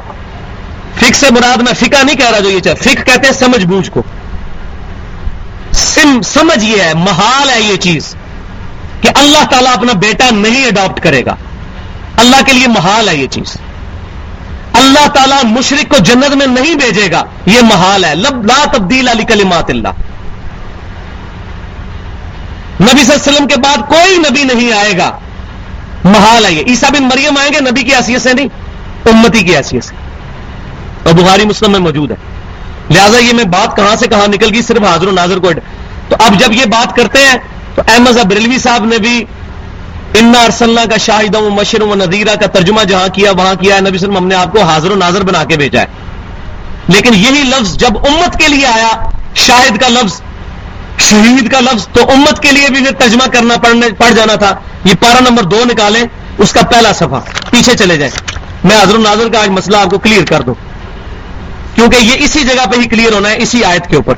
[0.96, 3.66] فک سے مراد میں فکا نہیں کہہ رہا جو یہ چاہے فک کہتے ہیں سمجھ
[3.66, 4.04] بوجھ کو۔
[5.74, 8.16] سم سمجھ یہ ہے، محال ہے یہ چیز
[9.02, 11.36] کہ اللہ تعالیٰ اپنا بیٹا نہیں اڈاپٹ کرے گا۔
[12.22, 13.58] اللہ کے لیے محال ہے یہ چیز۔
[14.74, 19.08] اللہ تعالیٰ مشرق کو جنت میں نہیں بھیجے گا، یہ محال ہے۔ لب لا تبدیل
[19.08, 19.88] علی کلمات اللہ۔
[22.82, 25.20] نبی صلی اللہ علیہ وسلم کے بعد کوئی نبی نہیں آئے گا۔
[26.04, 28.48] محال ہے یہ۔ عیسا بن مریم آئیں گے نبی کی حیثیت سے نہیں،
[29.06, 29.96] امتی کی حیثیت سے۔
[31.04, 32.16] اور بخاری مسلم میں موجود ہے۔
[32.90, 35.52] لہذا یہ میں بات کہاں سے کہاں نکل گئی، صرف حاضر و ناظر کو۔
[36.10, 37.36] تو اب جب یہ بات کرتے ہیں،
[37.76, 39.26] تو احمد بریلوی صاحب نے بھی
[40.14, 43.82] انا ارسلہ کا شاہد و مشر و نذیرہ کا ترجمہ جہاں کیا وہاں کیا ہے،
[43.82, 45.86] نبی صلی ہم نے آپ کو حاضر و ناظر بنا کے بھیجا ہے۔
[46.88, 48.90] لیکن یہی لفظ جب امت کے لیے آیا،
[49.36, 50.22] شاہد کا لفظ،
[51.00, 54.56] شہید کا لفظ، تو امت کے لیے بھی پھر ترجمہ کرنا پڑنے پڑ جانا تھا۔
[54.86, 56.04] یہ پارا نمبر دو نکالیں،
[56.38, 57.20] اس کا پہلا صفحہ،
[57.52, 60.54] پیچھے چلے جائیں۔ میں حضر ناظر کا آج مسئلہ آپ کو کلیئر کر دوں۔
[61.76, 64.14] کیونکہ یہ اسی جگہ پہ ہی کلیئر ہونا ہے، اسی آیت کے اوپر۔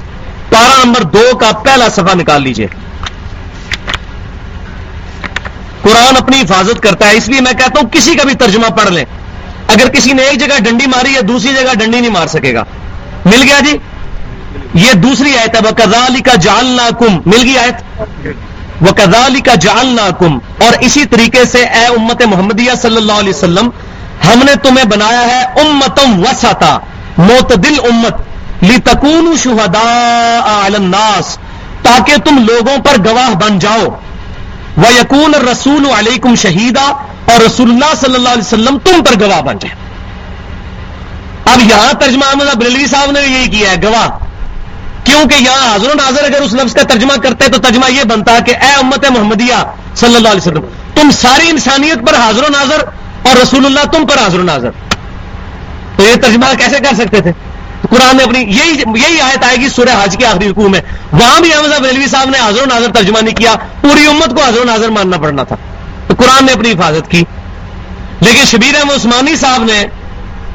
[0.49, 2.67] پارا نمبر دو کا پہلا صفحہ نکال لیجیے۔
[5.83, 8.89] قرآن اپنی حفاظت کرتا ہے، اس لیے میں کہتا ہوں کسی کا بھی ترجمہ پڑھ
[8.89, 9.05] لیں۔
[9.67, 12.63] اگر کسی نے ایک جگہ ڈنڈی ماری ہے دوسری جگہ ڈنڈی نہیں مار سکے گا۔
[13.25, 13.77] مل گیا جی؟
[14.73, 18.01] یہ دوسری آیت ہے وہ کزالی کا جالنا کم مل گئی آیت؟
[18.81, 23.29] وہ کزالی کا جالنا کم اور اسی طریقے سے اے امت محمدیہ صلی اللہ علیہ
[23.29, 23.69] وسلم،
[24.27, 26.79] ہم نے تمہیں بنایا ہے امتم وسطا،
[27.17, 28.15] معتدل امت۔
[28.63, 31.37] لی تکون شہدا الناس،
[31.81, 33.85] تاکہ تم لوگوں پر گواہ بن جاؤ۔
[34.77, 36.91] وہ یقون رسول علیکم شہیدہ
[37.25, 39.75] اور رسول اللہ صلی اللہ علیہ وسلم تم پر گواہ بن جائے
[41.53, 44.07] اب یہاں ترجمہ احمد بریلوی صاحب نے یہی کیا ہے، گواہ۔
[45.03, 48.39] کیونکہ یہاں حاضر و ناظر اگر اس لفظ کا ترجمہ کرتے تو ترجمہ یہ بنتا
[48.39, 49.63] کہ اے امت محمدیہ
[49.95, 50.65] صلی اللہ علیہ وسلم،
[50.95, 52.83] تم ساری انسانیت پر حاضر و ناظر
[53.23, 54.69] اور رسول اللہ تم پر حاضر و ناظر۔
[55.95, 57.31] تو یہ ترجمہ کیسے کر سکتے تھے؟
[57.89, 60.81] قرآن نے اپنی یہی یہی آیت آئے گی سورہ حج کے آخری حکوم میں۔
[61.11, 64.41] وہاں بھی احمد بریلوی صاحب نے حاضر و ناظر ترجمہ نہیں کیا، پوری امت کو
[64.41, 65.55] حاضر و ناظر ماننا پڑنا تھا۔
[66.07, 67.23] تو قرآن نے اپنی حفاظت کی۔
[68.21, 69.85] لیکن شبیر احمد عثمانی صاحب نے،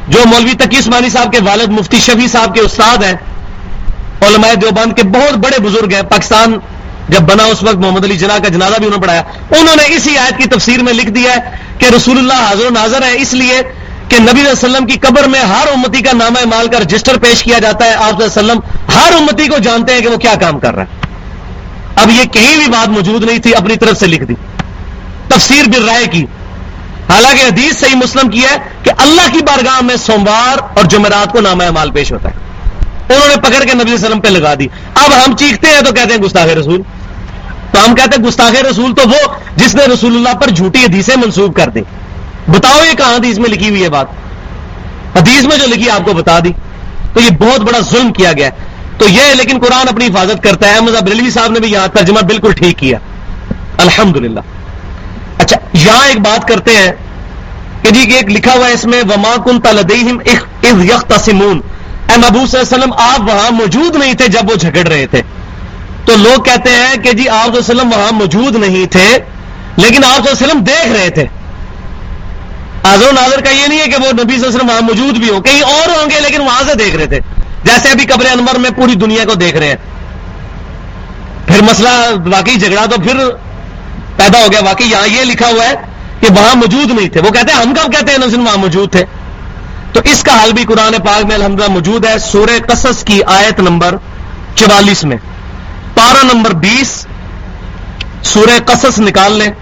[0.08, 3.14] جو مولوی تقی عثمانی صاحب کے والد مفتی شفیع صاحب کے استاد ہیں،
[4.20, 6.58] علماء دیوبند کے بہت بڑے بزرگ ہیں، پاکستان
[7.08, 9.82] جب بنا اس وقت محمد علی جناح کا جنازہ بھی انہوں نے پڑھایا۔ انہوں نے
[9.86, 11.38] اسی آیت کی تفسیر میں لکھ دیا ہے
[11.78, 13.62] کہ رسول اللہ حاضر و ناظر ہے اس لیے
[14.08, 17.42] کہ نبی علیہ وسلم کی قبر میں ہر امتی کا نامہ مال کا رجسٹر پیش
[17.42, 18.58] کیا جاتا ہے۔ آپ وسلم
[18.94, 21.06] ہر امتی کو جانتے ہیں کہ وہ کیا کام کر رہا ہے۔
[21.96, 24.34] اب یہ کہیں بھی بات موجود نہیں تھی، اپنی طرف سے لکھ دی۔
[25.28, 26.26] تفسیر بر رائے کی۔
[27.08, 31.40] حالانکہ حدیث صحیح مسلم کی ہے کہ اللہ کی بارگاہ میں سوموار اور جمعرات کو
[31.40, 32.34] نامہ مال پیش ہوتا ہے۔
[33.14, 36.14] انہوں نے پکڑ کے نبی وسلم پہ لگا دی۔ اب ہم چیختے ہیں تو کہتے
[36.14, 36.82] ہیں گستاخ رسول۔
[37.72, 41.16] تو ہم کہتے ہیں گستاخ رسول تو وہ جس نے رسول اللہ پر جھوٹی حدیثیں
[41.16, 41.80] منسوخ کر دی
[42.48, 44.06] بتاؤ یہ کہاں حدیث میں لکھی ہوئی ہے بات۔
[45.16, 46.50] حدیث میں جو لکھی آپ کو بتا دی۔
[47.14, 48.50] تو یہ بہت بڑا ظلم کیا گیا۔
[48.98, 52.20] تو یہ لیکن قرآن اپنی حفاظت کرتا ہے۔ مذہب ریلوی صاحب نے بھی یہاں ترجمہ
[52.20, 52.98] بالکل ٹھیک کیا۔
[53.76, 54.16] الحمد
[55.38, 56.92] اچھا یہاں ایک بات کرتے ہیں۔
[57.82, 60.18] کہ جی ایک لکھا ہوا ہے اس میں، وما کن تلدیم
[61.08, 61.60] تسمون
[62.08, 65.06] اے محبوب صلی اللہ علیہ وسلم، آپ وہاں موجود نہیں تھے جب وہ جھگڑ رہے
[65.06, 65.22] تھے۔
[66.04, 69.18] تو لوگ کہتے ہیں کہ جی آپ وسلم وہاں موجود نہیں تھے،
[69.76, 71.26] لیکن آپ وسلم دیکھ رہے تھے۔
[72.82, 75.16] آزر ناظر کا یہ نہیں ہے کہ وہ نبی صلی اللہ علیہ وسلم وہاں موجود
[75.16, 77.20] بھی ہو کہیں اور ہوں گے، لیکن وہاں سے دیکھ رہے تھے۔
[77.64, 79.76] جیسے ابھی قبر انور میں پوری دنیا کو دیکھ رہے ہیں۔
[81.46, 81.88] پھر مسئلہ
[82.26, 83.16] واقعی جھگڑا تو پھر
[84.16, 85.74] پیدا ہو گیا۔ واقعی یہاں یہ لکھا ہوا ہے
[86.20, 88.92] کہ وہاں موجود نہیں تھے۔ وہ کہتے ہیں ہم کب کہتے ہیں نظر وہاں موجود
[88.92, 89.04] تھے؟
[89.92, 93.60] تو اس کا حل بھی قرآن پاک میں الحمدللہ موجود ہے۔ سورہ قصص کی آیت
[93.60, 93.94] نمبر
[94.54, 95.16] چوالیس میں۔
[95.94, 97.06] پارا نمبر بیس،
[98.22, 99.52] سورہ قصص نکال لیں۔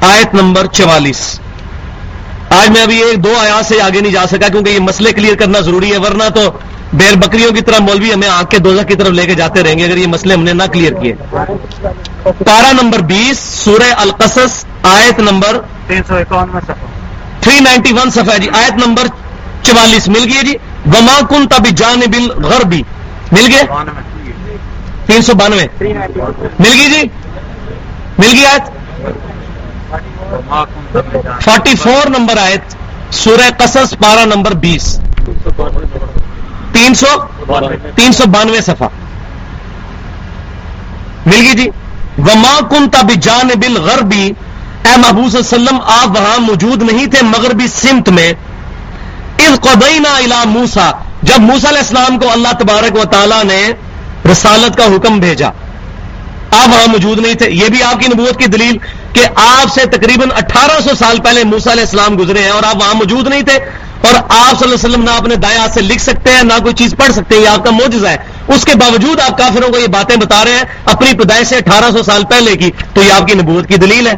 [0.00, 1.40] آیت نمبر چوالیس۔
[2.50, 5.34] آج میں ابھی ایک دو آیات سے آگے نہیں جا سکا کیونکہ یہ مسئلے کلیئر
[5.34, 6.50] کرنا ضروری ہے ورنہ تو
[6.92, 9.78] بیر بکریوں کی طرح مولوی ہمیں آگ کے دوزہ کی طرف لے کے جاتے رہیں
[9.78, 11.12] گے اگر یہ مسئلے ہم نے نہ کلیئر کیے۔
[12.44, 16.60] پارا نمبر بیس سورہ القصص آیت نمبر تین سو اکانوے
[17.40, 19.06] تھری نائنٹی ون سفا جی آیت نمبر
[19.62, 22.82] چوالیس۔ مل گئی جی؟ وما کن تب جان بل غربی
[23.32, 23.64] مل گئے
[25.06, 27.02] تین سو بانوے۔ مل گئی جی؟
[28.18, 28.77] مل گئی آیت؟
[30.28, 32.74] فورٹی فور نمبر آیت،
[33.14, 34.86] سورہ قصص پارہ نمبر بیس۔
[36.72, 37.12] تین سو؟
[37.94, 38.88] تین سو بانوے سفا
[41.26, 41.68] مل گئی جی؟
[42.18, 44.24] وما کن تب جان بل غربی
[44.84, 48.32] اے محبوب وسلم، آپ وہاں موجود نہیں تھے مغربی سمت میں۔
[49.38, 50.90] اس قدینہ الا موسا
[51.22, 53.62] جب موسا علیہ السلام کو اللہ تبارک و تعالی نے
[54.32, 55.48] رسالت کا حکم بھیجا،
[56.50, 58.76] آپ وہاں موجود نہیں تھے۔ یہ بھی آپ کی نبوت کی دلیل۔
[59.12, 62.76] کہ آپ سے تقریباً اٹھارہ سو سال پہلے موسا علیہ السلام گزرے ہیں اور آپ
[62.76, 63.54] وہاں موجود نہیں تھے
[64.00, 66.52] اور آپ صلی اللہ علیہ وسلم نہ اپنے دائیں ہاتھ سے لکھ سکتے ہیں، نہ
[66.62, 68.16] کوئی چیز پڑھ سکتے ہیں، یہ آپ کا موجز ہے۔
[68.48, 71.90] اس کے باوجود آپ کافروں کو یہ باتیں بتا رہے ہیں اپنی پیدائش سے اٹھارہ
[71.90, 74.14] سو سال پہلے کی، تو یہ آپ کی نبوت کی دلیل ہے۔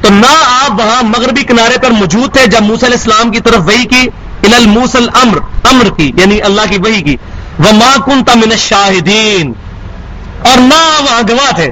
[0.00, 3.58] تو نہ آپ وہاں مغربی کنارے پر موجود تھے جب موسیٰ علیہ السلام کی طرف
[3.66, 4.08] وہی کی
[4.54, 5.38] الموسل امر
[5.70, 7.16] امر کی یعنی اللہ کی وہی کی۔
[7.58, 9.52] وہ ماں کن تمن شاہدین
[10.42, 11.70] اور نہ وہاں گواہ تھے۔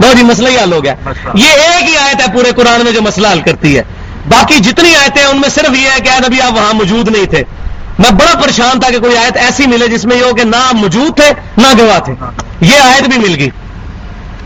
[0.00, 0.94] لو جی مسئلہ ہی حل ہو گیا۔
[1.34, 3.82] یہ ایک ہی آیت ہے پورے قرآن میں جو مسئلہ حل کرتی ہے۔
[4.28, 7.24] باقی جتنی آیتیں ہیں ان میں صرف یہ ہے کہ نبی آپ وہاں موجود نہیں
[7.24, 7.42] تھے۔
[7.98, 10.72] میں بڑا پریشان تھا کہ کوئی آیت ایسی ملے جس میں یہ ہو کہ نہ
[10.72, 12.14] موجود تھے نہ گواہ تھے۔
[12.60, 13.48] یہ آیت بھی مل گئی۔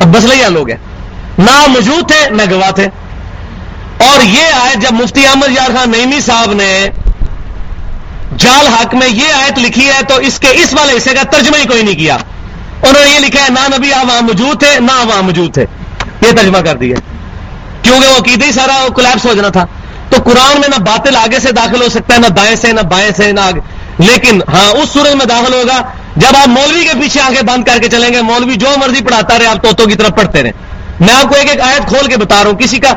[0.00, 0.76] اب مسئلہ ہی حل ہو گیا۔
[1.38, 2.88] نہ موجود تھے نہ گواہ تھے۔
[3.98, 6.88] اور یہ آیت جب مفتی احمد یار خان نئیمی صاحب نے
[8.38, 11.56] جال حق میں یہ آیت لکھی ہے تو اس کے اس والے حصے کا ترجمہ
[11.56, 12.16] ہی کوئی نہیں کیا۔
[12.82, 15.66] انہوں نے یہ لکھا ہے، نہ نبی آپ وہاں موجود تھے، نہ وہاں موجود تھے۔
[16.20, 16.96] یہ ترجمہ کر دیا۔
[17.82, 19.66] کیونکہ وہ عقیدے ہی سارا کلیپس ہو جانا تھا۔
[20.10, 22.80] تو قرآن میں نہ باطل آگے سے داخل ہو سکتا ہے، نہ دائیں سے، نہ
[22.80, 23.60] بائیں سے، نہ آگے۔
[23.98, 25.82] لیکن ہاں اس سورج میں داخل ہوگا،
[26.16, 29.38] جب آپ مولوی کے پیچھے آگے بند کر کے چلیں گے، مولوی جو مرضی پڑھاتا
[29.38, 30.52] رہے، آپ توتوں کی طرف پڑھتے رہے
[31.00, 32.92] میں آپ کو ایک ایک آیت کھول کے بتا رہا ہوں، کسی کا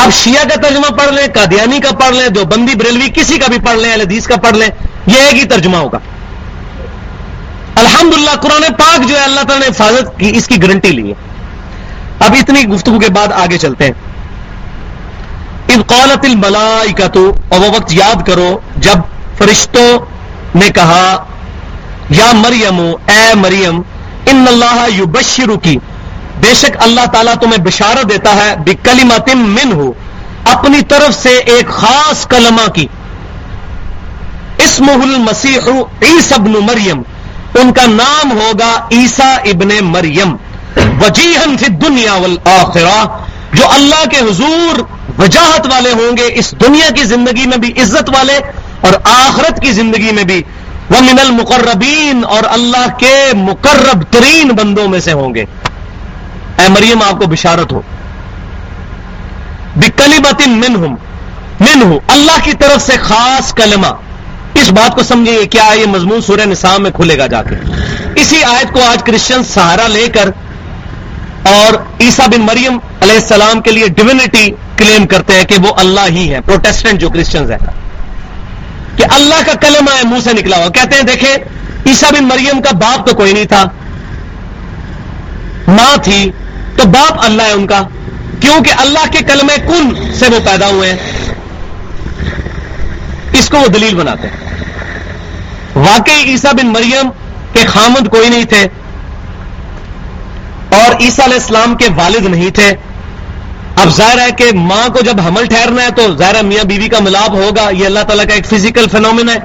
[0.00, 3.46] آپ شیعہ کا ترجمہ پڑھ لیں، قادیانی کا پڑھ لیں جو بندی بریلوی کسی کا
[3.46, 4.68] بھی پڑھ لیں حدیث کا پڑھ لیں،
[5.06, 5.98] یہ ایک ہی ترجمہ ہوگا۔
[7.78, 11.08] الحمد للہ قرآن پاک جو ہے اللہ تعالیٰ نے حفاظت کی، اس کی گارنٹی لی
[11.08, 11.14] ہے۔
[12.20, 13.92] اب اتنی گفتگو کے بعد آگے چلتے ہیں۔
[15.86, 18.98] قولت الملائی کا تو اور وہ وقت یاد کرو جب
[19.38, 19.98] فرشتوں
[20.54, 21.24] نے کہا،
[22.10, 23.80] یا مریم اے مریم،
[24.26, 25.76] ان اللہ یو کی
[26.40, 29.04] بے شک اللہ تعالیٰ تمہیں بشارت دیتا ہے بکلی
[29.34, 29.92] من ہو
[30.44, 32.86] اپنی طرف سے ایک خاص کلمہ کی۔
[34.58, 35.58] اسمہ المسیح
[36.02, 37.02] عیسی ابن مریم
[37.54, 40.36] ان کا نام ہوگا عیسا ابن مریم.
[40.76, 43.04] وجیحن فی دنیا والآخرہ.
[43.52, 44.80] جو اللہ کے حضور
[45.18, 48.38] وجاہت والے ہوں گے، اس دنیا کی زندگی میں بھی عزت والے
[48.80, 50.42] اور آخرت کی زندگی میں بھی.
[50.90, 55.44] وہ من المقربین اور اللہ کے مقرب ترین بندوں میں سے ہوں گے.
[56.58, 57.80] اے مریم، آپ کو بشارت ہو.
[59.76, 60.80] بکلی بت من
[61.60, 63.86] من ہوں اللہ کی طرف سے خاص کلمہ.
[64.54, 67.54] اس بات کو سمجھیے کیا یہ مضمون سورہ نصاب میں کھلے گا جا کے؟
[68.16, 70.30] اسی آیت کو آج کرسچن سہارا لے کر
[71.42, 76.00] اور عیسا بن مریم علیہ السلام کے لیے ڈیونٹی کلیم کرتے ہیں کہ وہ اللہ
[76.08, 77.58] ہی ہے پروٹیسٹنٹ جو کرسچنز ہیں۔
[78.96, 81.36] کہ اللہ کا کلمہ ہے، منہ سے نکلا ہوا۔ کہتے ہیں، دیکھیں
[81.86, 83.64] عیسا بن مریم کا باپ تو کوئی نہیں تھا۔
[85.68, 86.30] ماں تھی،
[86.76, 87.82] تو باپ اللہ ہے ان کا۔
[88.40, 90.98] کیونکہ اللہ کے کلمے کن سے وہ پیدا ہوئے ہیں؟
[93.32, 94.36] اس کو وہ دلیل بناتے ہیں۔
[95.74, 97.08] واقعی عیسا بن مریم
[97.52, 98.62] کے خامد کوئی نہیں تھے
[100.76, 102.70] اور عیسیٰ علیہ السلام کے والد نہیں تھے۔
[103.76, 106.98] اب ظاہر ہے کہ ماں کو جب حمل ٹھہرنا ہے تو ظاہر میاں بیوی کا
[107.00, 109.38] ملاپ ہوگا، یہ اللہ تعالیٰ کا ایک فزیکل فینومین ہے۔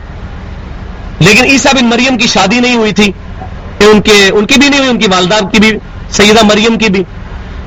[1.20, 3.12] لیکن عیسیٰ بن مریم کی شادی نہیں ہوئی تھی،
[3.80, 5.78] کہ ان کے، ان کی بھی نہیں ہوئی، ان کی والدہ کی بھی،
[6.12, 7.04] سیدہ مریم کی بھی۔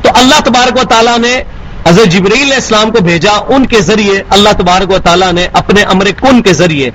[0.03, 1.43] تو اللہ تبارک و تعالیٰ نے
[1.87, 5.83] حضرت جبریل علیہ السلام کو بھیجا، ان کے ذریعے اللہ تبارک و تعالیٰ نے اپنے
[5.83, 6.91] امر کن کے ذریعے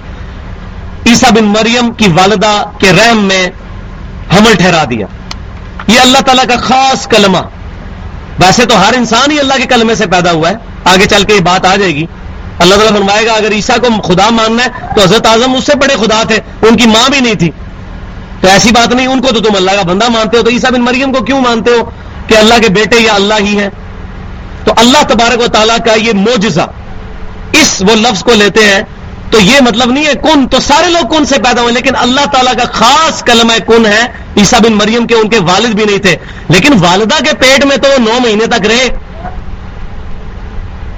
[1.05, 3.47] عیسیٰ بن مریم کی والدہ کے رحم میں
[4.37, 5.05] حمل ٹھہرا دیا۔
[5.87, 7.37] یہ اللہ تعالیٰ کا خاص کلمہ۔
[8.39, 11.33] ویسے تو ہر انسان ہی اللہ کے کلمے سے پیدا ہوا ہے۔ آگے چل کے
[11.33, 12.05] یہ بات آ جائے گی۔
[12.59, 15.75] اللہ تعالیٰ فرمائے گا، اگر عیسیٰ کو خدا ماننا ہے، تو حضرت اعظم اس سے
[15.75, 17.51] بڑے خدا تھے، ان کی ماں بھی نہیں تھی۔
[18.41, 20.71] تو ایسی بات نہیں، ان کو تو تم اللہ کا بندہ مانتے ہو، تو عیسیٰ
[20.71, 21.89] بن مریم کو کیوں مانتے ہو
[22.27, 23.69] کہ اللہ کے بیٹے یا اللہ ہی ہے
[24.65, 26.67] تو اللہ تبارک و تعالیٰ کا یہ موجزہ
[27.51, 28.81] اس وہ لفظ کو لیتے ہیں،
[29.31, 32.25] تو یہ مطلب نہیں ہے کن، تو سارے لوگ کن سے پیدا ہوئے، لیکن اللہ
[32.25, 34.01] تعالیٰ کا خاص کلمہ کن ہے
[34.37, 36.15] عیسا بن مریم کے ان کے والد بھی نہیں تھے،
[36.49, 38.87] لیکن والدہ کے پیٹ میں تو وہ نو مہینے تک رہے۔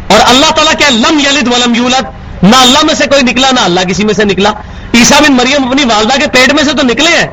[0.07, 3.59] اور اللہ تعالیٰ کیا لم یلد ولم یولد؟ نہ اللہ میں سے کوئی نکلا، نہ
[3.59, 4.49] اللہ کسی میں سے نکلا۔
[4.93, 7.27] عیسا بن مریم اپنی والدہ کے پیٹ میں سے تو نکلے ہیں،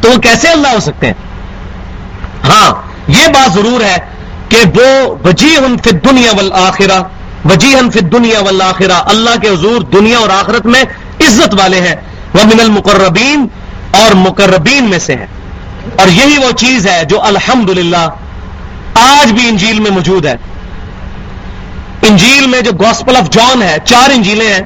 [0.00, 1.14] تو وہ کیسے اللہ ہو سکتے ہیں؟
[2.44, 2.74] ہاں
[3.08, 3.98] یہ بات ضرور ہے۔
[4.54, 7.02] کہ وہ وجیحن فی دنیا والآخرہ،
[7.44, 10.82] وجی فی دنیا والآخرہ، اللہ کے حضور دنیا اور آخرت میں
[11.20, 11.96] عزت والے ہیں۔
[12.34, 13.46] وہ من المقربین
[13.90, 15.26] اور مقربین میں سے ہے
[15.96, 17.94] اور یہی وہ چیز ہے جو الحمد
[18.94, 20.34] آج بھی انجیل میں موجود ہے۔
[22.02, 24.60] انجیل میں جو گاسپل آف جان ہے، چار انجیلیں ہیں۔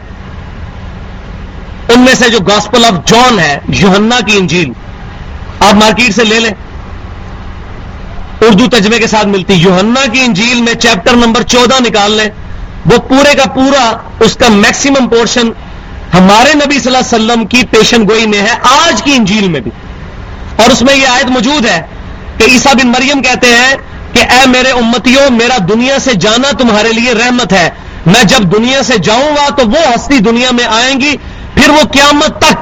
[1.88, 4.72] ان میں سے جو گاسپل آف جان ہے یوہنا کی انجیل۔
[5.60, 6.67] آپ مارکیٹ سے لے لیں۔
[8.40, 12.28] اردو تجمے کے ساتھ ملتی۔ یوہنا کی انجیل میں چیپٹر نمبر چودہ نکال لیں۔
[12.86, 15.48] وہ پورے کا پورا اس کا میکسیمم پورشن
[16.14, 19.60] ہمارے نبی صلی اللہ علیہ وسلم کی پیشن گوئی میں ہے، آج کی انجیل میں
[19.60, 19.70] بھی۔
[20.56, 21.86] اور اس میں یہ آیت موجود ہے
[22.36, 23.76] کہ عیسا بن مریم کہتے ہیں
[24.12, 27.70] کہ، اے میرے امتیوں، میرا دنیا سے جانا تمہارے لیے رحمت ہے۔
[28.06, 31.16] میں جب دنیا سے جاؤں گا تو وہ ہستی دنیا میں آئیں گی،
[31.54, 32.56] پھر وہ قیامت تک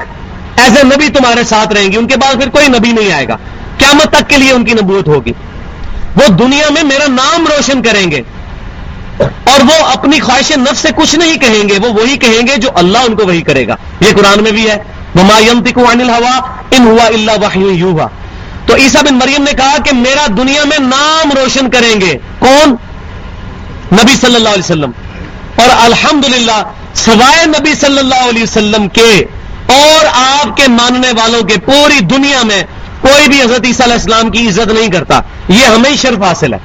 [0.56, 3.28] ایز اے نبی تمہارے ساتھ رہیں گی۔ ان کے بعد پھر کوئی نبی نہیں آئے
[3.28, 3.36] گا۔
[3.78, 5.32] قیامت تک کے لیے ان کی نبوت ہوگی۔
[6.16, 8.22] وہ دنیا میں میرا نام روشن کریں گے
[9.18, 12.68] اور وہ اپنی خواہش نفس سے کچھ نہیں کہیں گے، وہ وہی کہیں گے جو
[12.74, 14.78] اللہ ان کو وہی کرے گا۔ یہ قرآن میں بھی ہے۔
[15.14, 16.40] انل ہوا
[16.70, 18.08] ان ہوا اللہ ہوا
[18.66, 22.70] تو عیسا بن مریم نے کہا کہ میرا دنیا میں نام روشن کریں گے۔ کون؟
[23.92, 24.90] نبی صلی اللہ علیہ وسلم۔
[25.56, 26.50] اور الحمد
[26.94, 29.24] سوائے نبی صلی اللہ علیہ وسلم کے
[29.66, 32.62] اور آپ کے ماننے والوں کے پوری دنیا میں
[33.08, 36.58] کوئی بھی حضرت عیسیٰ علیہ السلام کی عزت نہیں کرتا۔ یہ ہمیں شرف حاصل ہے۔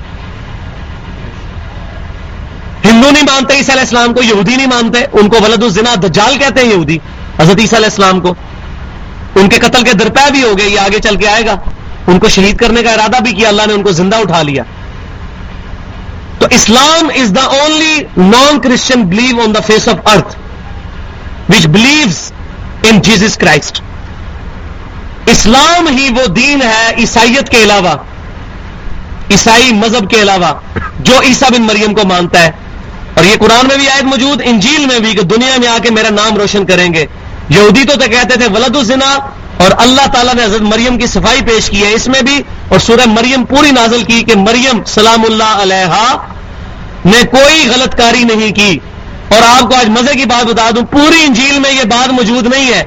[2.86, 6.38] ہندو نہیں مانتے، عیسیٰ علیہ السلام کو یہودی نہیں مانتے، ان کو ولد الزنا دجال
[6.38, 6.98] کہتے ہیں یہودی۔
[7.40, 8.36] حضرت عیسیٰ علیہ السلام کو۔
[9.36, 11.56] ان کے قتل کے درپے بھی ہو گئے، یہ آگے چل کے آئے گا۔
[12.08, 14.64] ان کو شہید کرنے کا ارادہ بھی کیا، اللہ نے ان کو زندہ اٹھا لیا۔
[16.40, 20.36] تو Islam is the only non Christian belief on the face of earth
[21.50, 22.32] which believes
[22.84, 23.82] in Jesus Christ
[25.32, 27.96] اسلام ہی وہ دین ہے عیسائیت کے علاوہ،
[29.32, 32.52] عیسائی مذہب کے علاوہ، جو عیسا بن مریم کو مانتا ہے۔
[33.14, 35.92] اور یہ قرآن میں بھی آیت موجود، انجیل میں بھی کہ دنیا میں آ کے
[35.92, 37.06] میرا نام روشن کریں گے۔
[37.50, 39.16] یہودی تو کہتے تھے ولد الزنا،
[39.58, 42.80] اور اللہ تعالیٰ نے حضرت مریم کی صفائی پیش کی ہے اس میں بھی۔ اور
[42.80, 46.16] سورہ مریم پوری نازل کی کہ مریم سلام اللہ علیہ
[47.06, 48.80] نے کوئی غلط کاری نہیں کی۔
[49.30, 52.48] اور آپ کو آج مزے کی بات بتا دوں، پوری انجیل میں یہ بات موجود
[52.48, 52.84] نہیں ہے۔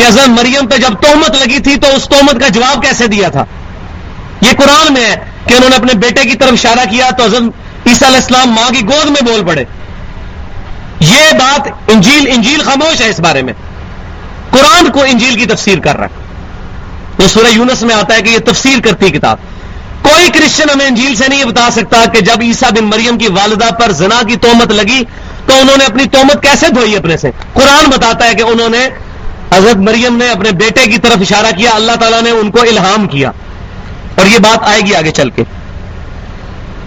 [0.00, 3.28] کہ حضرت مریم پہ جب تومت لگی تھی تو اس تومت کا جواب کیسے دیا
[3.28, 3.44] تھا؟
[4.40, 7.42] یہ قرآن میں ہے کہ انہوں نے اپنے بیٹے کی طرف اشارہ کیا تو حضرت
[7.86, 9.64] عیسیٰ علیہ السلام ماں کی گود میں بول پڑے۔
[11.00, 13.52] یہ بات انجیل انجیل خاموش ہے اس بارے میں۔
[14.50, 16.22] قرآن کو انجیل کی تفسیر کر رہا ہے۔
[17.22, 19.36] وہ سورہ یونس میں آتا ہے کہ یہ تفسیر کرتی کتاب۔
[20.02, 23.74] کوئی کرسچن ہمیں انجیل سے نہیں بتا سکتا کہ جب عیسیٰ بن مریم کی والدہ
[23.74, 25.02] پر زنا کی تومت لگی
[25.46, 28.88] تو انہوں نے اپنی تومت کیسے دھوئی اپنے سے؟ قرآن بتاتا ہے کہ انہوں نے
[29.54, 33.06] حضرت مریم نے اپنے بیٹے کی طرف اشارہ کیا، اللہ تعالیٰ نے ان کو الہام
[33.06, 33.30] کیا۔
[34.14, 35.42] اور یہ بات آئے گی آگے چل کے۔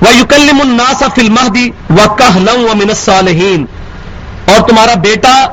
[0.01, 2.24] وہ یوکلم الناس فلم دی و کہ
[4.45, 5.45] اور تمہارا بیٹا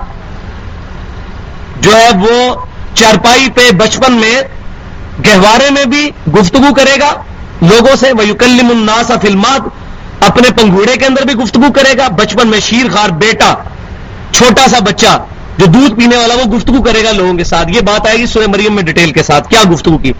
[1.80, 2.54] جو ہے وہ
[2.94, 4.42] چارپائی پہ بچپن میں
[5.26, 7.12] گہوارے میں بھی گفتگو کرے گا
[7.62, 9.60] لوگوں سے۔ وہ یوکلم الناس فلمات
[10.24, 13.54] اپنے پنگوڑے کے اندر بھی گفتگو کرے گا۔ بچپن میں شیر خار بیٹا،
[14.32, 15.24] چھوٹا سا بچہ
[15.60, 18.26] جو دودھ پینے والا وہ گفتگو کرے گا لوگوں کے ساتھ۔ یہ بات آئے گی
[18.26, 20.12] سورہ مریم میں ڈیٹیل کے ساتھ۔ کیا گفتگو کی؟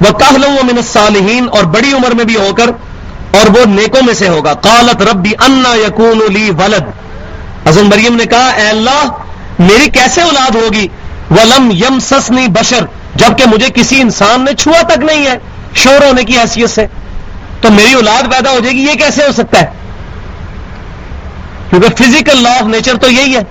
[0.00, 2.68] وہ کہ لوں من الصالحین اور بڑی عمر میں بھی ہو کر
[3.30, 6.82] اور وہ نیکوں میں سے ہوگا۔ قالت ربی انا یقون لی ولد۔
[7.68, 9.04] حضرت مریم نے کہا، اے اللہ،
[9.58, 10.88] میری کیسے اولاد ہوگی؟
[11.30, 15.38] ولم یم سسنی بشر۔ جبکہ مجھے کسی انسان نے چھوا تک نہیں ہے،
[15.74, 16.86] شور ہونے کی حیثیت سے۔
[17.60, 19.66] تو میری اولاد پیدا ہو جائے گی، یہ کیسے ہو سکتا ہے؟
[21.70, 23.42] کیونکہ فزیکل لا آف نیچر تو یہی ہے۔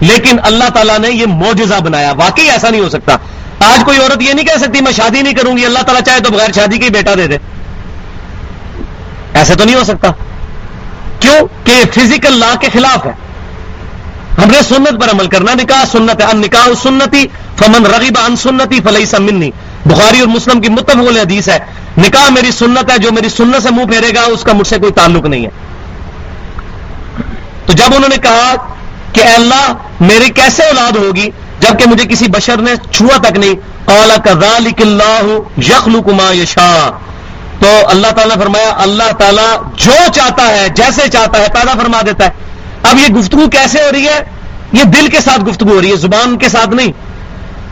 [0.00, 3.16] لیکن اللہ تعالیٰ نے یہ موجزہ بنایا۔ واقعی ایسا نہیں ہو سکتا۔
[3.60, 6.20] آج کوئی عورت یہ نہیں کہہ سکتی، میں شادی نہیں کروں گی، اللہ تعالیٰ چاہے
[6.20, 7.38] تو بغیر شادی کے بیٹا دے دے۔
[9.34, 10.08] ایسے تو نہیں ہو سکتا۔
[11.20, 13.12] کیوں؟ کہ فزیکل لا کے خلاف ہے۔
[14.42, 17.26] ہم نے سنت پر عمل کرنا، نکاح سنت ہے۔ ان نکاح سنتی،
[17.56, 19.50] فمن رغیب ان سنتی فلئی سمنی
[19.86, 21.58] بخاری اور مسلم کی متفق حدیث ہے۔
[21.98, 24.78] نکاح میری سنت ہے، جو میری سنت سے منہ پھیرے گا، اس کا مجھ سے
[24.78, 25.50] کوئی تعلق نہیں ہے۔
[27.66, 28.54] تو جب انہوں نے کہا
[29.12, 31.30] کہ اے اللہ میری کیسے اولاد ہوگی
[31.60, 33.54] جبکہ مجھے کسی بشر نے چھوا تک نہیں؟
[33.84, 34.58] اولا کا
[35.58, 36.90] یخل کما یشا
[37.58, 42.00] تو اللہ تعالیٰ نے فرمایا، اللہ تعالیٰ جو چاہتا ہے، جیسے چاہتا ہے، پیدا فرما
[42.06, 42.30] دیتا ہے۔
[42.82, 44.24] اب یہ گفتگو کیسے ہو رہی ہے؟
[44.72, 46.92] یہ دل کے ساتھ گفتگو ہو رہی ہے، زبان کے ساتھ نہیں۔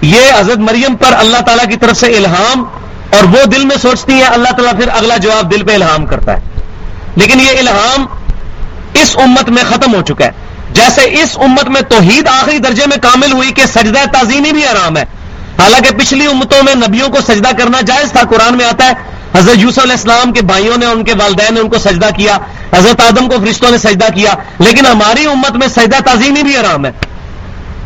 [0.03, 2.65] یہ حضرت مریم پر اللہ تعالیٰ کی طرف سے الہام
[3.11, 6.33] اور وہ دل میں سوچتی ہے اللہ تعالیٰ پھر اگلا جواب دل پہ الہام کرتا
[6.33, 6.41] ہے۔
[7.17, 8.07] لیکن یہ الہام
[8.95, 10.31] اس امت میں ختم ہو چکا ہے۔
[10.73, 14.97] جیسے اس امت میں توحید آخری درجے میں کامل ہوئی کہ سجدہ تعظیمی بھی آرام
[14.97, 15.05] ہے۔
[15.59, 18.93] حالانکہ پچھلی امتوں میں نبیوں کو سجدہ کرنا جائز تھا، قرآن میں آتا ہے،
[19.39, 22.39] حضرت یوسف علیہ السلام کے بھائیوں نے، ان کے والدین نے ان کو سجدہ کیا،
[22.77, 26.87] حضرت آدم کو فرشتوں نے سجدہ کیا، لیکن ہماری امت میں سجدہ تعظیمی بھی آرام
[26.87, 26.93] ہے۔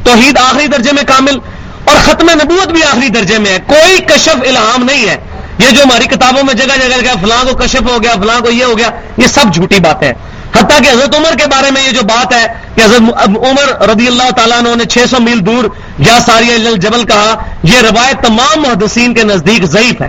[0.04, 1.38] توحید آخری درجے میں کامل
[1.84, 5.16] اور ختم نبوت بھی آخری درجے میں ہے۔ کوئی کشف الہام نہیں ہے۔
[5.58, 8.50] یہ جو ہماری کتابوں میں جگہ جگہ گیا فلاں کو کشف ہو گیا، فلاں کو
[8.50, 10.14] یہ ہو گیا، یہ سب جھوٹی باتیں ہیں۔
[10.62, 14.06] حتیٰ کہ حضرت عمر کے بارے میں یہ جو بات ہے کہ حضرت عمر رضی
[14.06, 15.64] اللہ تعالیٰ عنہ نے چھ سو میل دور
[15.98, 20.08] یا ساری جبل کہا، یہ روایت تمام محدثین کے نزدیک ضعیف ہے۔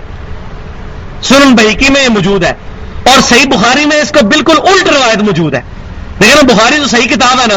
[1.22, 2.52] سنن بحیکی میں یہ موجود ہے۔
[3.06, 5.60] اور صحیح بخاری میں اس کو بالکل الٹ روایت موجود ہے۔
[6.20, 7.54] لیکن بخاری جو صحیح کتاب ہے نا۔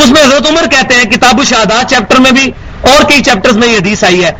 [0.00, 2.50] اس میں حضرت عمر کہتے ہیں، کتاب الشہادات چیپٹر میں بھی
[2.80, 4.30] اور کئی چیپٹرز میں یہ حدیث آئی ہے۔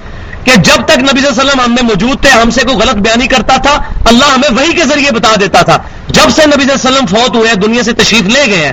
[0.45, 2.76] کہ جب تک نبی صلی اللہ علیہ وسلم ہم میں موجود تھے، ہم سے کوئی
[2.76, 5.76] غلط بیانی کرتا تھا، اللہ ہمیں وہی کے ذریعے بتا دیتا تھا۔
[6.09, 8.72] جب سے نبی صلی اللہ علیہ وسلم فوت ہوئے، دنیا سے تشریف لے گئے ہیں،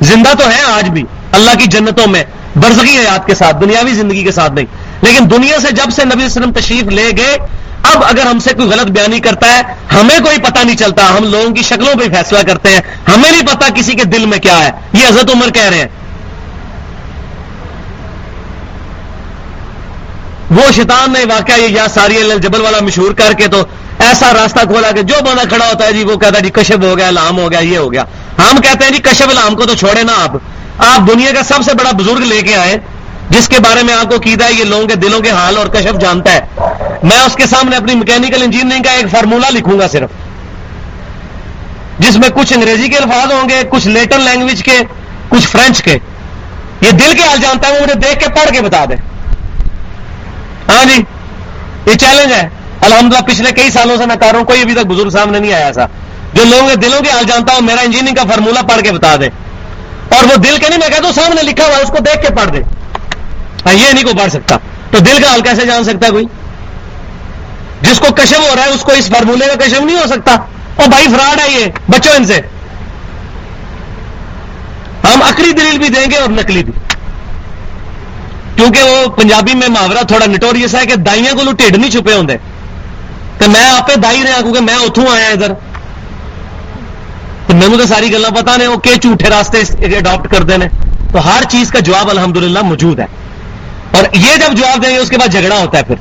[0.00, 1.02] زندہ تو ہیں آج بھی،
[1.32, 2.24] اللہ کی جنتوں میں
[2.56, 4.66] برزگی حیات کے ساتھ، دنیاوی زندگی کے ساتھ نہیں۔
[5.02, 7.36] لیکن دنیا سے جب سے نبی صلی اللہ علیہ وسلم تشریف لے گئے،
[7.82, 9.62] اب اگر ہم سے کوئی غلط بیانی کرتا ہے،
[9.92, 13.46] ہمیں کوئی پتہ نہیں چلتا۔ ہم لوگوں کی شکلوں پہ فیصلہ کرتے ہیں۔ ہمیں نہیں
[13.46, 15.88] پتا کسی کے دل میں کیا ہے۔ یہ حضرت عمر کہہ رہے ہیں۔
[20.50, 23.62] وہ شیطان نے واقعہ یہ یا ساری جبل والا مشہور کر کے تو
[23.98, 26.84] ایسا راستہ کھولا کہ جو بندہ کھڑا ہوتا ہے جی وہ کہتا ہے جی کشب
[26.84, 28.04] ہو گیا، لام ہو گیا، یہ ہو گیا۔
[28.38, 30.36] ہم کہتے ہیں جی کشب لام کو تو چھوڑے نا آپ۔
[30.78, 32.76] آپ دنیا کا سب سے بڑا بزرگ لے کے آئے،
[33.30, 35.66] جس کے بارے میں آپ کو کیدا ہے، یہ لوگوں کے دلوں کے حال اور
[35.66, 36.40] کشف جانتا ہے۔
[37.02, 40.10] میں اس کے سامنے اپنی میکینیکل انجینئرنگ کا ایک فارمولا لکھوں گا صرف۔
[41.98, 44.78] جس میں کچھ انگریزی کے الفاظ ہوں گے، کچھ لیٹر لینگویج کے،
[45.28, 45.98] کچھ فرینچ کے۔
[46.80, 48.94] یہ دل کے حال جانتا ہے، وہ مجھے دیکھ کے پڑھ کے بتا دے
[50.68, 51.02] ہاں جی
[51.86, 52.48] یہ چیلنج ہے۔
[52.80, 55.52] الحمدللہ، پچھلے کئی سالوں سے میں کر رہا ہوں، کوئی ابھی تک بزرگ سامنے نہیں
[55.52, 55.86] آیا سا
[56.32, 59.16] جو لوگوں کے دلوں کے حال جانتا ہوں، میرا انجینئرنگ کا فارمولا پڑھ کے بتا
[59.16, 59.28] دے۔
[60.08, 62.34] اور وہ دل کے نہیں، میں کہتا ہوں سامنے لکھا ہوا اس کو دیکھ کے
[62.34, 62.62] پڑھ دے۔
[63.66, 64.56] ہاں یہ نہیں کو پڑھ سکتا۔
[64.90, 66.24] تو دل کا حال کیسے جان سکتا ہے کوئی؟
[67.82, 70.36] جس کو کشم ہو رہا ہے، اس کو اس فارمولے کا کشم نہیں ہو سکتا۔
[70.76, 72.40] اور بھائی فراڈ ہے یہ۔ بچوں ان سے۔
[75.04, 76.72] ہم اکری دلیل بھی دیں گے اور نکلی بھی۔
[78.58, 82.26] کیونکہ وہ پنجابی میں محاورہ تھوڑا نٹوریس ہے کہ دائیاں کو ٹھڈ نہیں چھپے ہوں
[83.38, 85.52] کہ میں آپ دائی رہا کیونکہ میں اتوں آیا ادھر۔
[87.54, 89.58] مینو تو ساری گلیں پتا نے وہ کہ جھوٹے راستے
[89.96, 90.68] اڈاپٹ کرتے ہیں
[91.12, 93.06] تو ہر چیز کا جواب الحمدللہ موجود ہے۔
[93.90, 95.94] اور یہ جب جواب دیں گے، اس کے بعد جھگڑا ہوتا ہے پھر۔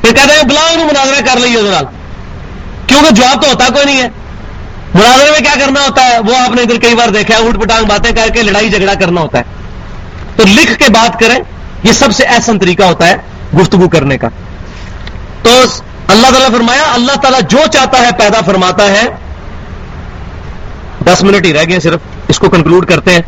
[0.00, 1.80] پھر کہتے ہیں بلاؤ انہوں مناظرہ کر لیے اس
[2.86, 4.08] کیونکہ جواب تو ہوتا کوئی نہیں ہے۔
[4.94, 7.58] مناظرے میں کیا کرنا ہوتا ہے؟ وہ آپ نے ادھر کئی بار دیکھا ہے اٹھ
[7.58, 9.42] پٹانگ باتیں کر کے لڑائی جھگڑا کرنا ہوتا ہے۔
[10.36, 13.16] تو لکھ کے بات کریں۔ یہ سب سے احسن طریقہ ہوتا ہے
[13.60, 14.28] گفتگو کرنے کا۔
[15.42, 15.50] تو
[16.06, 19.02] اللہ تعالیٰ فرمایا، اللہ تعالیٰ جو چاہتا ہے پیدا فرماتا ہے۔
[21.06, 23.20] دس منٹ ہی رہ گئے صرف، اس کو کنکلوڈ کرتے ہیں۔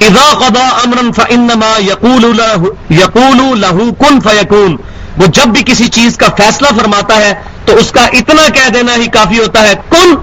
[0.00, 4.76] اذا قضا امرا فانما يقول له يقول له كن فيكون۔
[5.16, 8.94] وہ جب بھی کسی چیز کا فیصلہ فرماتا ہے، تو اس کا اتنا کہہ دینا
[8.94, 10.14] ہی کافی ہوتا ہے۔ کن،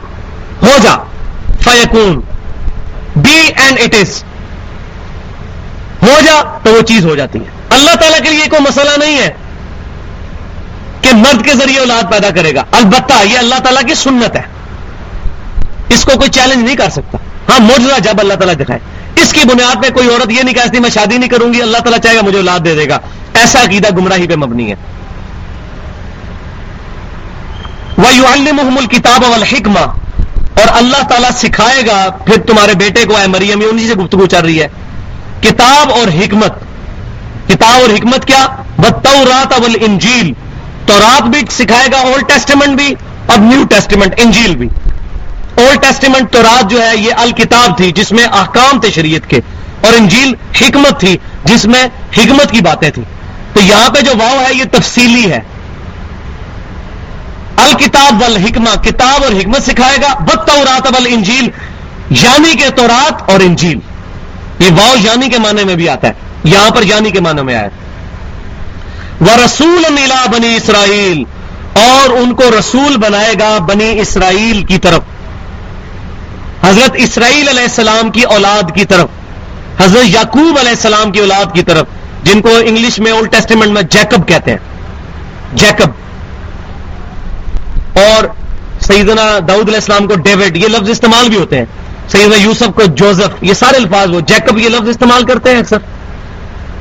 [0.61, 0.95] ہو جا
[1.63, 2.21] فیکون
[3.15, 4.23] بی اینڈ اٹ از
[6.01, 9.17] ہو جا تو وہ چیز ہو جاتی ہے۔ اللہ تعالیٰ کے لیے کوئی مسئلہ نہیں
[9.17, 9.33] ہے
[11.01, 14.41] کہ مرد کے ذریعے اولاد پیدا کرے گا۔ البتہ یہ اللہ تعالیٰ کی سنت ہے۔
[15.89, 17.17] اس کو کوئی چیلنج نہیں کر سکتا۔
[17.49, 18.79] ہاں موجودہ جب اللہ تعالیٰ دکھائے۔
[19.15, 21.77] اس کی بنیاد پہ کوئی عورت یہ نہیں کہتی، میں شادی نہیں کروں گی، اللہ
[21.77, 22.99] تعالیٰ چاہے گا مجھے اولاد دے دے گا۔
[23.33, 24.75] ایسا عقیدہ گمراہی پہ مبنی ہے۔
[27.97, 33.61] وہ یو محمل کتاب اور اللہ تعالیٰ سکھائے گا، پھر تمہارے بیٹے کو، اے مریم
[33.71, 34.67] انہیں سے گفتگو چل رہی ہے۔
[35.41, 36.53] کتاب اور حکمت
[37.47, 38.45] کتاب اور حکمت کیا؟
[38.77, 40.33] بتو رات اول انجیل
[40.85, 44.67] تو رات بھی سکھائے گا اولڈ ٹیسٹیمنٹ بھی اور نیو ٹیسٹیمنٹ انجیل بھی۔
[45.57, 49.39] اولڈ ٹیسٹیمنٹ تو رات جو ہے، یہ الکتاب تھی جس میں احکام تھے شریعت کے
[49.81, 51.83] اور انجیل حکمت تھی جس میں
[52.17, 53.05] حکمت کی باتیں تھیں۔
[53.53, 55.39] تو یہاں پہ جو واؤ ہے، یہ تفصیلی ہے۔
[57.55, 61.49] الکتاب ول حکمہ کتاب اور حکمت سکھائے گا بت رات ول انجیل
[62.09, 63.79] یعنی کے تورات اور انجیل۔
[64.61, 67.55] یہ واؤ یعنی کے معنی میں بھی آتا ہے، یہاں پر یعنی کے معنی میں
[67.55, 67.67] آیا
[69.21, 71.23] وہ رسول نیلا بنی اسرائیل
[71.73, 75.01] اور ان کو رسول بنائے گا بنی اسرائیل کی طرف۔
[76.63, 79.07] حضرت اسرائیل علیہ السلام کی اولاد کی طرف۔
[79.81, 81.85] حضرت یعقوب علیہ السلام کی اولاد کی طرف،
[82.23, 84.57] جن کو انگلش میں اولڈ ٹیسٹیمنٹ میں جیکب کہتے ہیں۔
[85.53, 85.89] جیکب۔
[87.97, 88.23] اور
[88.81, 91.65] سیدنا داؤد علیہ السلام کو ڈیوڈ، یہ لفظ استعمال بھی ہوتے ہیں۔
[92.07, 95.77] سیدنا یوسف کو جوزف، یہ سارے الفاظ وہ جیکب یہ لفظ استعمال کرتے ہیں اکثر۔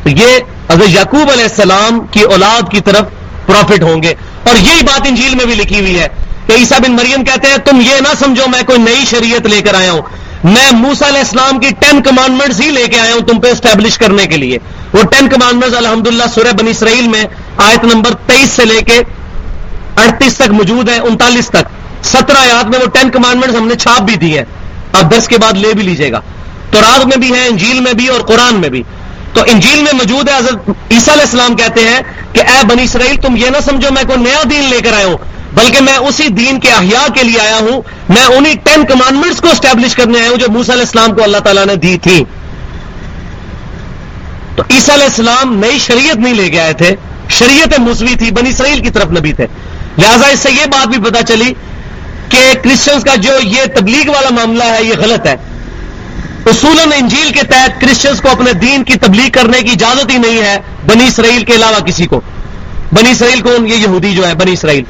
[0.03, 0.39] تو یہ
[0.71, 3.05] حضرت یعقوب علیہ السلام کی اولاد کی طرف
[3.47, 6.09] پروفٹ ہوں گے۔ اور یہی بات انجیل میں بھی لکھی ہوئی ہے
[6.47, 9.63] کہ عیسیٰ بن مریم کہتے ہیں، تم یہ نہ سمجھو میں کوئی نئی شریعت لے
[9.63, 10.03] کر آیا ہوں۔
[10.45, 13.99] میں موسا علیہ السلام کی ٹین کمانڈمنٹس ہی لے کے آیا ہوں تم پہ اسٹیبلش
[13.99, 14.59] کرنے کے لیے۔
[14.93, 17.25] وہ ٹین کمانڈمنٹس الحمد للہ سورہ بنی اسرائیل میں
[17.57, 19.03] آیت نمبر تیئیس سے لے کے
[19.97, 21.65] اڑتیس تک موجود ہے انتالیس تک۔
[22.05, 24.45] سترہ آیات میں وہ ٹین کمانڈمنٹس ہم نے چھاپ بھی دی ہے
[24.93, 26.21] اب دس کے بعد لے بھی لیجیے گا۔
[26.71, 28.83] تو رات میں بھی ہے، انجیل میں بھی اور قرآن میں بھی۔
[29.33, 32.01] تو انجیل میں موجود ہے، حضرت عیسیٰ علیہ السلام کہتے ہیں
[32.33, 35.07] کہ اے بنی اسرائیل، تم یہ نہ سمجھو میں کوئی نیا دین لے کر آیا
[35.07, 35.17] ہوں،
[35.55, 39.49] بلکہ میں اسی دین کے احیاء کے لیے آیا ہوں۔ میں انہی ٹین کمانڈمنٹس کو
[39.49, 42.25] اسٹیبلش کرنے آیا ہوں جو موسیٰ علیہ السلام کو اللہ تعالیٰ نے دی تھی۔
[44.57, 46.97] تو عیسیٰ علیہ السلام نئی شریعت نہیں لے کے آئے تھے،
[47.29, 49.47] شریعت موسوی تھی، بنی اسرائیل کی طرف نبی تھے۔
[49.99, 51.55] لہذا اس سے یہ بات بھی پتا چلی
[52.31, 55.37] کہ کرسچنس کا جو یہ تبلیغ والا معاملہ ہے، یہ غلط ہے۔
[56.47, 60.43] اصول انجیل کے تحت کرسچنس کو اپنے دین کی تبلیغ کرنے کی اجازت ہی نہیں
[60.43, 62.21] ہے بنی اسرائیل کے علاوہ کسی کو۔
[62.93, 64.85] بنی اسرائیل کون؟ یہ یہودی جو ہے، بنی اسرائیل۔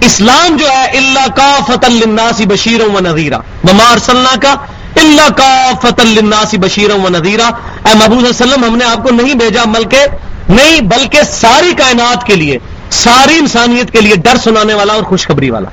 [0.00, 4.54] اسلام جو ہے اللہ کا فتح الناسی بشیر و نذیرہ ممار صلاح کا
[4.96, 7.50] اللہ کا فتح الناسی بشیر و نذیرہ
[7.88, 9.98] اے محبوب وسلم، ہم نے آپ کو نہیں بھیجا، بلکہ
[10.48, 12.58] نہیں، بلکہ ساری کائنات کے لیے۔
[12.92, 15.68] ساری انسانیت کے لیے ڈر سنانے والا اور خوشخبری والا۔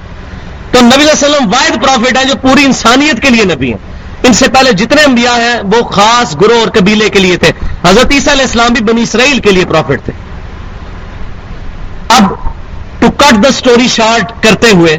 [0.72, 3.78] تو نبی علیہ وسلم واحد پروفٹ ہیں جو پوری انسانیت کے لیے نبی ہیں۔
[4.24, 7.52] ان سے پہلے جتنے انبیاء ہیں، وہ خاص گروہ اور قبیلے کے لیے تھے۔
[7.88, 10.14] حضرت عیسیٰ علیہ السلام بھی بنی اسرائیل کے لیے پروفٹ تھے۔
[12.10, 12.24] اب
[13.00, 14.98] to cut the story short کرتے ہوئے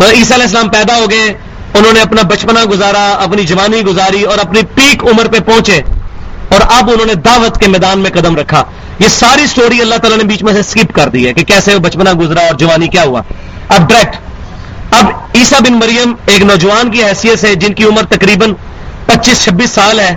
[0.00, 1.34] عیسیٰ علیہ السلام پیدا ہو گئے،
[1.74, 5.80] انہوں نے اپنا بچپنا گزارا، اپنی جوانی گزاری اور اپنی پیک عمر پہ پہنچے۔
[6.48, 8.64] اور اب انہوں نے دعوت کے میدان میں قدم رکھا۔
[9.00, 11.74] یہ ساری سٹوری اللہ تعالیٰ نے بیچ میں سے سکپ کر دی ہے کہ کیسے
[11.74, 13.22] وہ بچپنا گزرا اور جوانی کیا ہوا۔
[13.68, 18.52] اب ڈائریکٹ اب عیسا بن مریم ایک نوجوان کی حیثیت سے جن کی عمر تقریباً
[19.06, 20.14] پچیس، چھبیس سال ہے،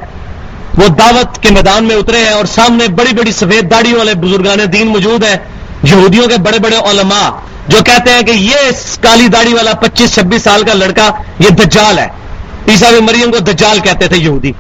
[0.78, 4.60] وہ دعوت کے میدان میں اترے ہیں اور سامنے بڑی بڑی سفید داڑیوں والے بزرگان
[4.74, 5.38] دین موجود ہیں،
[5.84, 7.30] یہودیوں کے بڑے بڑے علماء،
[7.68, 8.72] جو کہتے ہیں کہ یہ
[9.02, 11.10] کالی داڑھی والا پچیس، چھبیس سال کا لڑکا
[11.40, 12.08] یہ دجال ہے۔
[12.68, 14.52] عیسا بن مریم کو دجال کہتے تھے یہودی۔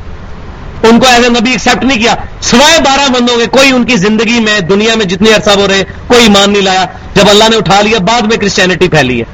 [0.89, 3.95] ان کو ایز اے نبی ایکسپٹ نہیں کیا۔ سوائے بارہ بندوں کے کوئی ان کی
[3.97, 7.57] زندگی میں، دنیا میں جتنی عرصہ ہو رہے، کوئی ایمان نہیں لایا۔ جب اللہ نے
[7.57, 9.25] اٹھا لیا، بعد میں کرسچینٹی پھیلی ہے۔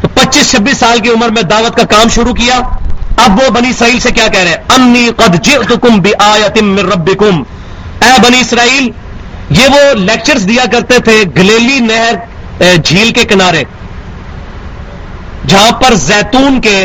[0.00, 2.58] تو پچیس، چھبیس سال کی عمر میں دعوت کا کام شروع کیا۔
[3.24, 7.42] اب وہ بنی اسرائیل سے کیا کہہ رہے ہیں؟ انی قد جئتکم بآیت من ربکم
[8.02, 8.88] اے بنی اسرائیل،
[9.50, 13.62] یہ وہ لیکچرز دیا کرتے تھے گلیلی نہر جھیل کے کنارے،
[15.48, 16.78] جہاں پر زیتون کے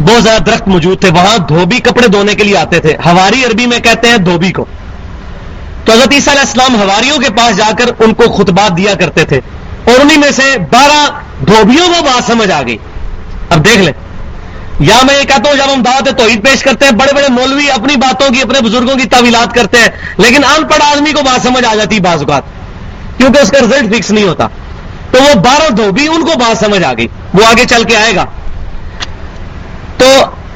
[0.00, 3.66] بہت زیادہ درخت موجود تھے، وہاں دھوبی کپڑے دھونے کے لیے آتے تھے۔ ہواری عربی
[3.66, 4.64] میں کہتے ہیں دھوبی کو۔
[5.84, 9.24] تو حضرت عیسیٰ علیہ السلام ہواریوں کے پاس جا کر ان کو خطبات دیا کرتے
[9.24, 9.40] تھے۔
[9.84, 11.10] اور انہی میں سے بارہ
[11.44, 12.76] دھوبیوں کو بات سمجھ آ گئی۔
[13.50, 13.92] اب دیکھ لیں۔
[14.80, 17.70] یا میں یہ کہتا ہوں، جب ہم دعوت توحید پیش کرتے ہیں، بڑے بڑے مولوی
[17.70, 19.88] اپنی باتوں کی، اپنے بزرگوں کی طویلات کرتے ہیں،
[20.18, 22.42] لیکن ان پڑھ آدمی کو بات سمجھ آ جاتی بعض اوقات،
[23.16, 24.48] کیونکہ اس کا رزلٹ فکس نہیں ہوتا۔
[25.10, 28.16] تو وہ بارہ دھوبی ان کو بات سمجھ آ گئی۔ وہ آگے چل کے آئے
[28.16, 28.24] گا۔
[29.98, 30.06] تو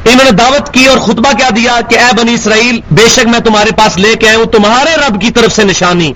[0.05, 3.41] انہوں نے دعوت کی اور خطبہ کیا دیا کہ اے بنی اسرائیل، بے شک میں
[3.41, 6.13] تمہارے پاس لے کے آئے ہوں، تمہارے رب کی طرف سے نشانی۔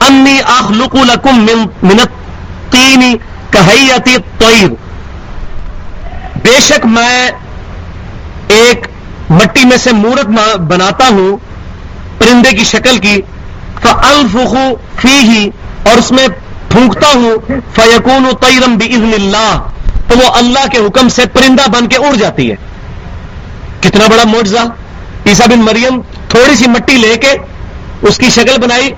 [0.00, 1.46] انی آخلق لکم
[1.82, 2.10] منت
[2.72, 3.14] تینی
[3.50, 4.68] کہیتی طیر
[6.44, 7.30] بے شک میں
[8.48, 8.86] ایک
[9.30, 10.28] مٹی میں سے مورت
[10.60, 11.36] بناتا ہوں،
[12.18, 13.20] پرندے کی شکل کی۔
[13.82, 14.68] فخو
[15.00, 15.48] فی ہی
[15.82, 16.26] اور اس میں
[16.68, 17.36] پھونکتا ہوں۔
[17.74, 19.58] فیقون تیرم بزن اللہ
[20.10, 22.56] تو وہ اللہ کے حکم سے پرندہ بن کے اڑ جاتی ہے۔
[23.80, 24.58] کتنا بڑا معجزہ۔
[25.26, 27.32] عیسا بن مریم تھوڑی سی مٹی لے کے
[28.02, 28.90] اس کی شکل بنائی،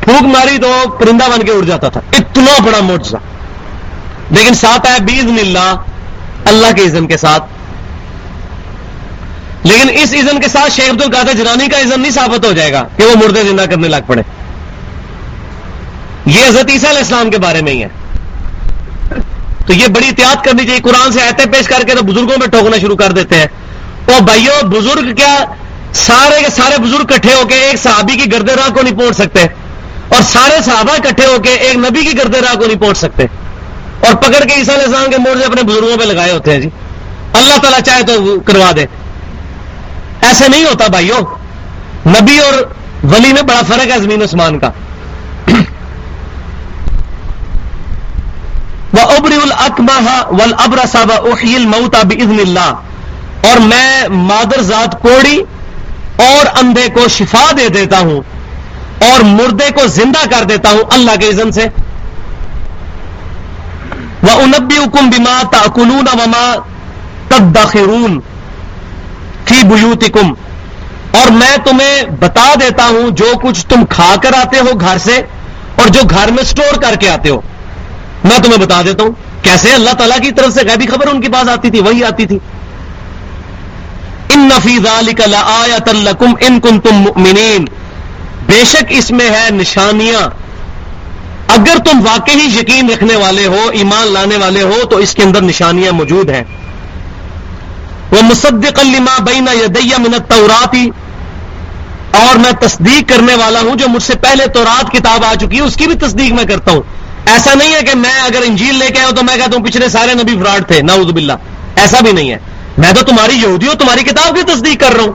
[0.00, 3.16] پھونک ماری تو پرندہ بن کے اڑ جاتا تھا۔ اتنا بڑا معجزہ۔
[4.30, 5.76] لیکن ساتھ آیا بیزن اللہ
[6.44, 7.42] اللہ کے عزن کے ساتھ۔
[9.62, 12.72] لیکن اس عزن کے ساتھ شیخ عبد القادر جنانی کا عزن نہیں ثابت ہو جائے
[12.72, 14.22] گا کہ وہ مردے زندہ کرنے لگ پڑے۔
[16.26, 17.88] یہ حضرت عیسیٰ علیہ السلام کے بارے میں ہی ہے۔
[19.66, 22.46] تو یہ بڑی احتیاط کرنی چاہیے۔ قرآن سے ایتے پیش کر کے تو بزرگوں میں
[22.46, 23.46] ٹوکنا شروع کر دیتے ہیں۔
[24.06, 25.44] وہ بھائیو، بزرگ کیا
[25.92, 29.16] سارے کے سارے بزرگ کٹھے ہو کے ایک صحابی کی گردے راہ کو نہیں پہنچ
[29.16, 29.42] سکتے؟
[30.08, 33.22] اور سارے صحابہ کٹھے ہو کے ایک نبی کی گردے راہ کو نہیں پہنچ سکتے؟
[34.00, 36.60] اور پکڑ کے عیسیٰ علیہ السلام کے موڑ سے اپنے بزرگوں پہ لگائے ہوتے ہیں
[36.60, 36.68] جی۔
[37.32, 38.84] اللہ تعالیٰ چاہے تو کروا دے۔
[40.20, 41.18] ایسے نہیں ہوتا بھائیو۔
[42.06, 42.52] نبی اور
[43.02, 44.70] ولی میں بڑا فرق ہے زمین عثمان کا۔
[48.92, 52.72] وہ ابری الکمہ ول ابر صاحب احیل موتا اللہ
[53.46, 55.38] اور میں مادر ذات کوڑی
[56.16, 58.20] اور اندھے کو شفا دے دیتا ہوں
[59.04, 61.66] اور مردے کو زندہ کر دیتا ہوں اللہ کے اذن سے۔
[64.22, 66.54] وہ انبی حکم بیما تاکنون وما
[67.28, 68.20] تدخرون
[69.44, 70.32] فی بیوتکم
[71.10, 75.20] اور میں تمہیں بتا دیتا ہوں جو کچھ تم کھا کر آتے ہو گھر سے
[75.76, 77.40] اور جو گھر میں سٹور کر کے آتے ہو۔
[78.24, 79.10] میں تمہیں بتا دیتا ہوں،
[79.42, 82.26] کیسے اللہ تعالیٰ کی طرف سے غیبی خبر ان کی پاس آتی تھی، وہی آتی
[82.26, 82.38] تھی۔
[84.34, 84.86] ان نفیز
[86.02, 87.04] لکم ان کن تم
[88.46, 90.28] بے شک اس میں ہے نشانیاں۔
[91.48, 95.42] اگر تم واقعی یقین رکھنے والے ہو، ایمان لانے والے ہو، تو اس کے اندر
[95.42, 96.44] نشانیاں موجود ہیں۔
[98.10, 100.90] وہ مصدق الما بینا یدیا منت توراتی
[102.10, 105.60] اور میں تصدیق کرنے والا ہوں، جو مجھ سے پہلے تورات کتاب آ چکی ہے،
[105.60, 106.82] اس کی بھی تصدیق میں کرتا ہوں۔
[107.30, 109.88] ایسا نہیں ہے کہ میں اگر انجیل لے کے آؤں تو میں کہتا ہوں پچھلے
[109.88, 111.32] سارے نبی فراڈ تھے ناؤز باللہ۔
[111.76, 112.36] ایسا بھی نہیں ہے۔
[112.78, 115.12] میں تو تمہاری یہودی ہوں، تمہاری کتاب کی تصدیق کر رہا ہوں۔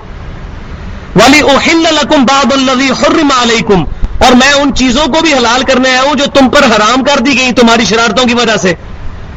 [1.16, 3.84] والی اوہل لکم باب النبی حرم علیکم
[4.24, 7.20] اور میں ان چیزوں کو بھی حلال کرنے آیا ہوں جو تم پر حرام کر
[7.20, 8.74] دی گئی تمہاری شرارتوں کی وجہ سے،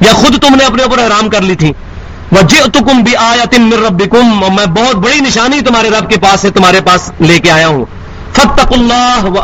[0.00, 1.72] یا خود تم نے اپنے اوپر حرام کر لی تھی۔
[2.32, 2.40] وہ
[2.72, 4.02] تم بھی آیا تم رب
[4.54, 7.84] میں بہت بڑی نشانی تمہارے رب کے پاس سے تمہارے پاس لے کے آیا ہوں۔
[8.32, 9.34] فتق اللہ و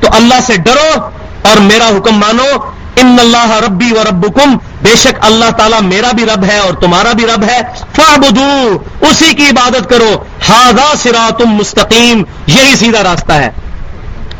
[0.00, 4.26] تو اللہ سے ڈرو۔ اور میرا حکم مانو، ان اللہ ربی و رب
[4.82, 7.60] بے شک اللہ تعالیٰ میرا بھی رب ہے اور تمہارا بھی رب ہے۔
[7.96, 13.50] فعبدو اسی کی عبادت کرو۔ ہاضا سرا مستقیم، یہی سیدھا راستہ ہے۔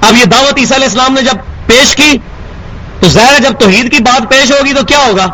[0.00, 2.18] اب یہ دعوت عیسیٰ علیہ السلام نے جب پیش کی،
[3.00, 5.26] تو ظاہر جب توحید کی بات پیش ہوگی تو کیا ہوگا؟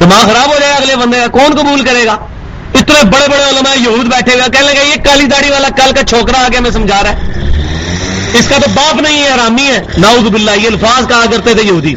[0.00, 2.16] دماغ خراب ہو جائے اگلے بندے کا کون قبول کرے گا؟
[2.74, 6.02] اتنے بڑے بڑے علماء یہود بیٹھے ہوئے کہنے لگے، یہ کالی داڑھی والا کل کا
[6.02, 7.39] چھوکرا آگے میں سمجھا رہا ہے۔
[8.32, 11.62] اس کا تو باپ نہیں ہے آرامی ہے۔ ناؤز باللہ، یہ الفاظ کہا کرتے تھے
[11.62, 11.94] یہودی۔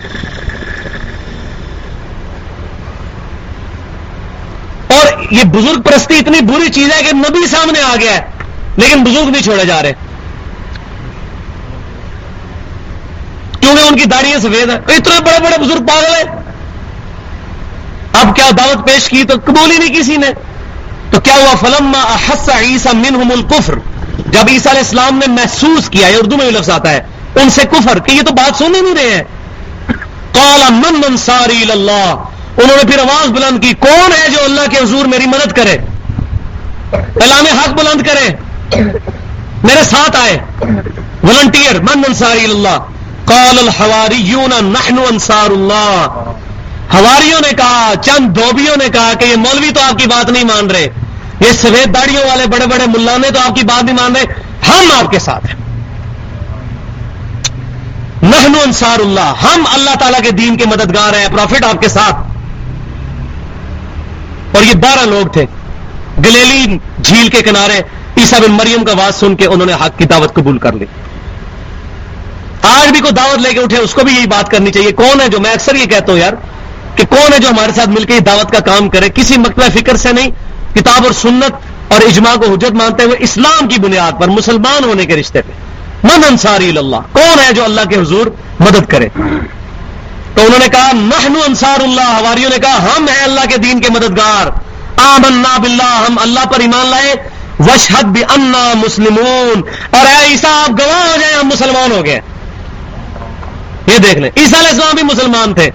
[4.88, 8.22] اور یہ بزرگ پرستی اتنی بری چیز ہے کہ نبی سامنے آ گیا ہے،
[8.78, 9.94] لیکن بزرگ نہیں چھوڑے جا رہے۔
[13.60, 16.44] کیونکہ ان کی داڑیاں سفید ہیں اتنے بڑے بڑے بزرگ پاگل ہیں۔
[18.14, 20.28] اب کیا دعوت پیش کی تو قبول ہی نہیں کسی نے۔
[21.12, 21.96] تو کیا ہوا؟ فلم
[22.48, 23.74] عیسا منہم الکفر
[24.18, 27.00] جب عیسیٰ علیہ السلام نے محسوس کیا، یہ اردو میں بھی لفظ آتا ہے،
[27.36, 29.24] ان سے کفر، کہ یہ تو بات سن ہی نہیں رہے ہیں۔
[30.32, 32.16] کالا من انصاری اللہ،
[32.58, 35.78] انہوں نے پھر آواز بلند کی، کون ہے جو اللہ کے حضور میری مدد کرے؟
[36.94, 38.30] اعلان حق بلند کرے۔
[39.64, 40.38] میرے ساتھ آئے۔
[41.24, 42.80] ولنٹیئر من انصاری اللہ۔
[43.26, 46.08] قال الحواریون، نحن انصار اللہ۔
[46.94, 50.44] ہواریوں نے کہا، چند دھوبیوں نے کہا کہ یہ مولوی تو آپ کی بات نہیں
[50.44, 50.88] مان رہے۔
[51.40, 54.24] یہ سفید داڑیوں والے بڑے بڑے ملانے تو آپ کی بات نہیں مان رہے
[54.68, 55.64] ہم آپ کے ساتھ ہیں۔
[58.22, 62.16] نہنو انصار اللہ۔ ہم اللہ تعالیٰ کے دین کے مددگار ہیں، پروفٹ آپ کے ساتھ۔
[64.56, 65.46] اور یہ بارہ لوگ تھے۔
[66.26, 67.82] گلیلی جھیل کے کنارے
[68.18, 70.86] عیسا بن مریم کا بات سن کے انہوں نے حق کی دعوت قبول کر لی۔
[72.62, 75.22] آج بھی کوئی دعوت لے کے اٹھے، اس کو بھی یہی بات کرنی چاہیے۔ کون
[75.22, 76.34] ہے جو، میں اکثر یہ کہتا ہوں یار
[76.96, 79.98] کہ کون ہے جو ہمارے ساتھ مل کے دعوت کا کام کرے؟ کسی مکتبہ فکر
[79.98, 80.32] سے نہیں۔
[80.76, 81.54] کتاب اور سنت
[81.88, 85.52] اور اجماع کو حجت مانتے ہوئے اسلام کی بنیاد پر مسلمان ہونے کے رشتے پہ۔
[86.04, 88.28] من انصاری اللہ؟ کون ہے جو اللہ کے حضور
[88.60, 89.10] مدد کرے؟
[90.34, 93.82] تو انہوں نے کہا محنو انصار اللہ۔ ہماریوں نے کہا، ہم ہیں اللہ کے دین
[93.82, 94.48] کے مددگار۔
[95.00, 97.16] آمنا باللہ، ہم اللہ پر ایمان لائے۔
[97.60, 102.20] وشحد بھی انا مسلمون۔ اور اے عیسا آپ گواہ ہو جائیں، ہم مسلمان ہو گئے۔
[103.88, 105.70] یہ دیکھ لیں عیسا علیہ السلام بھی مسلمان تھے۔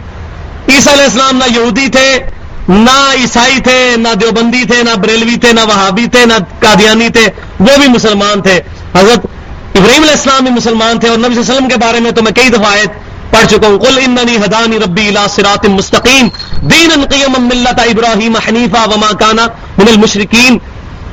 [0.68, 2.37] عیسا علیہ السلام نہ یہودی تھے۔
[2.68, 7.28] نہ عیسائی تھے، نہ دیوبندی تھے، نہ بریلوی تھے، نہ وہابی تھے، نہ قادیانی تھے،
[7.60, 8.60] وہ بھی مسلمان تھے۔
[8.94, 9.26] حضرت
[9.74, 12.10] ابراہیم علیہ السلام بھی مسلمان تھے اور نبی صلی اللہ علیہ وسلم کے بارے میں
[12.10, 12.90] تو میں کئی دفعہ آیت
[13.30, 16.28] پڑھ چکا ہوں۔ قل اننی ہدانی ربی الى صراط مستقیم۔
[16.60, 19.46] دین قیم ملت ابراہیم حنیفہ وما کانا
[19.78, 20.58] من المشرکین۔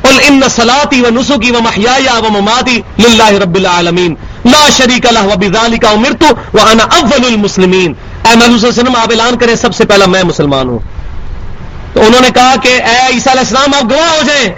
[0.02, 5.24] قل ان صلاتی و نسکی و محیایا و مماتی للہ رب العالمین۔ لا شریک لہ
[5.24, 7.94] و بذالک امرت و انا اول المسلمین۔
[8.26, 10.80] اے محمد صلی اللہ علیہ وسلم، آپ اعلان کریں سب سے پہلا میں مسلمان ہوں۔
[11.96, 14.50] تو انہوں نے کہا کہ اے عیسیٰ علیہ السلام، آپ گواہ ہو جائیں۔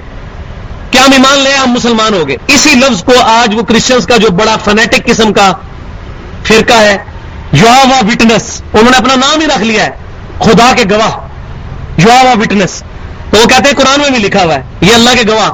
[0.91, 4.17] کیا ہم ایمان لے ہم مسلمان ہو گئے۔ اسی لفظ کو آج وہ کرسچنس کا
[4.17, 5.53] جو بڑا فنیٹک قسم کا
[6.43, 6.97] فرقہ ہے
[7.53, 9.89] یوا وٹنس انہوں نے اپنا نام ہی رکھ لیا ہے۔
[10.39, 11.17] خدا کے گواہ
[11.97, 12.83] یوا وٹنس
[13.31, 15.51] تو وہ کہتے ہیں قرآن میں بھی لکھا ہوا ہے، یہ اللہ کے گواہ۔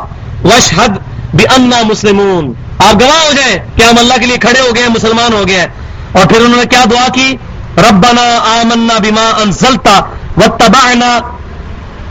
[0.47, 0.89] وشحد
[1.33, 4.83] بھی انا مسلمون۔ آپ گواہ ہو جائیں کہ ہم اللہ کے لیے کھڑے ہو گئے
[4.83, 5.67] ہیں، مسلمان ہو گئے ہیں؟
[6.11, 7.37] اور پھر انہوں نے کیا دعا کی؟
[7.77, 9.99] ربنا آمنا بما انزلتا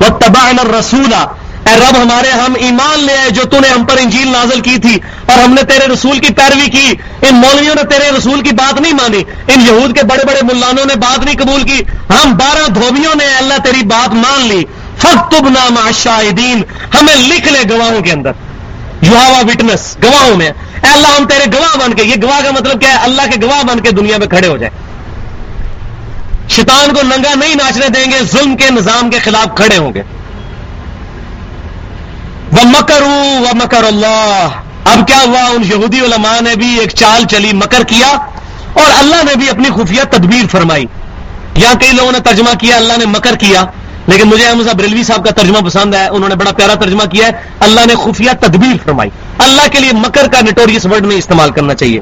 [0.00, 1.26] واتبعنا واتبعنا الرسولہ
[1.68, 4.78] اے رب ہمارے، ہم ایمان لے آئے جو تو نے ہم پر انجیل نازل کی
[4.78, 6.94] تھی، اور ہم نے تیرے رسول کی پیروی کی۔
[7.28, 10.84] ان مولویوں نے تیرے رسول کی بات نہیں مانی۔ ان یہود کے بڑے بڑے ملانوں
[10.84, 14.64] نے بات نہیں قبول کی۔ ہم بارہ دھوبیوں نے اللہ تیری بات مان لی۔
[14.98, 16.62] فخب نام شاہدین
[17.00, 18.30] ہمیں لکھ لے گواہوں کے اندر۔
[19.02, 20.50] یو یوہاوا وٹنس گواہوں میں۔
[20.82, 23.46] اے اللہ، ہم تیرے گواہ بن کے، یہ گواہ کا مطلب کیا ہے؟ اللہ کے
[23.46, 24.81] گواہ بن کے دنیا میں کھڑے ہو جائے۔
[26.48, 30.02] شیطان کو ننگا نہیں ناچنے دیں گے، ظلم کے نظام کے خلاف کھڑے ہوں گے۔
[32.52, 34.48] وہ مکرو و مکر اللہ
[34.84, 38.06] اب کیا ہوا؟ ان یہودی علماء نے بھی ایک چال چلی، مکر کیا
[38.74, 40.84] اور اللہ نے بھی اپنی خفیہ تدبیر فرمائی۔
[41.56, 43.64] یا کئی لوگوں نے ترجمہ کیا، اللہ نے مکر کیا۔
[44.06, 47.04] لیکن مجھے احمد صاحب ریلوی صاحب کا ترجمہ پسند ہے انہوں نے بڑا پیارا ترجمہ
[47.04, 51.18] کیا ہے۔ اللہ نے خفیہ تدبیر فرمائی۔ اللہ کے لیے مکر کا نٹوریس ورڈ نہیں
[51.18, 52.00] استعمال کرنا چاہیے۔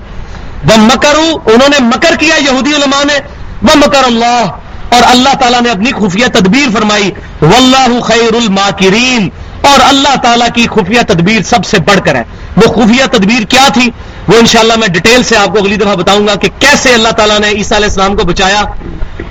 [0.65, 5.61] وہ مکرو انہوں نے مکر کیا، یہودی علماء نے۔ وہ مکر اللہ اور اللہ تعالیٰ
[5.61, 7.11] نے اپنی خفیہ تدبیر فرمائی
[7.43, 9.29] واللہ خیر الماکرین
[9.63, 12.23] اور اللہ تعالیٰ کی خفیہ تدبیر سب سے بڑھ کر ہے۔
[12.57, 13.91] وہ خفیہ تدبیر کیا تھی؟
[14.29, 17.39] وہ انشاءاللہ میں ڈیٹیل سے آپ کو اگلی دفعہ بتاؤں گا کہ کیسے اللہ تعالیٰ
[17.41, 18.61] نے عیسیٰ علیہ السلام کو بچایا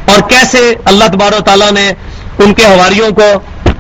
[0.06, 1.92] اور کیسے اللہ تبار و تعالیٰ نے
[2.40, 3.28] ان کے ہواریوں کو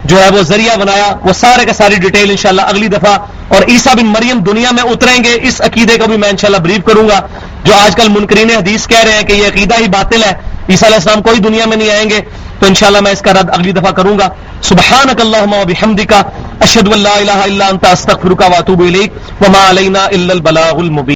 [0.05, 3.95] جو ہے وہ ذریعہ بنایا، وہ سارے کا ساری ڈیٹیل انشاءاللہ اگلی دفعہ اور عیسیٰ
[3.95, 7.19] بن مریم دنیا میں اتریں گے، اس عقیدے کو بھی میں انشاءاللہ بریف کروں گا،
[7.63, 10.33] جو آج کل منکرین حدیث کہہ رہے ہیں کہ یہ عقیدہ ہی باطل ہے،
[10.69, 12.21] عیسیٰ علیہ السلام کوئی دنیا میں نہیں آئیں گے،
[12.59, 14.29] تو انشاءاللہ میں اس کا رد اگلی دفعہ کروں گا۔
[14.61, 16.13] سبحانک اللہم و بحمدک،
[16.59, 21.07] اشہد ان لا الہ الا انت، استغفرک و الیک، وما علینا الا البلاغ المبین۔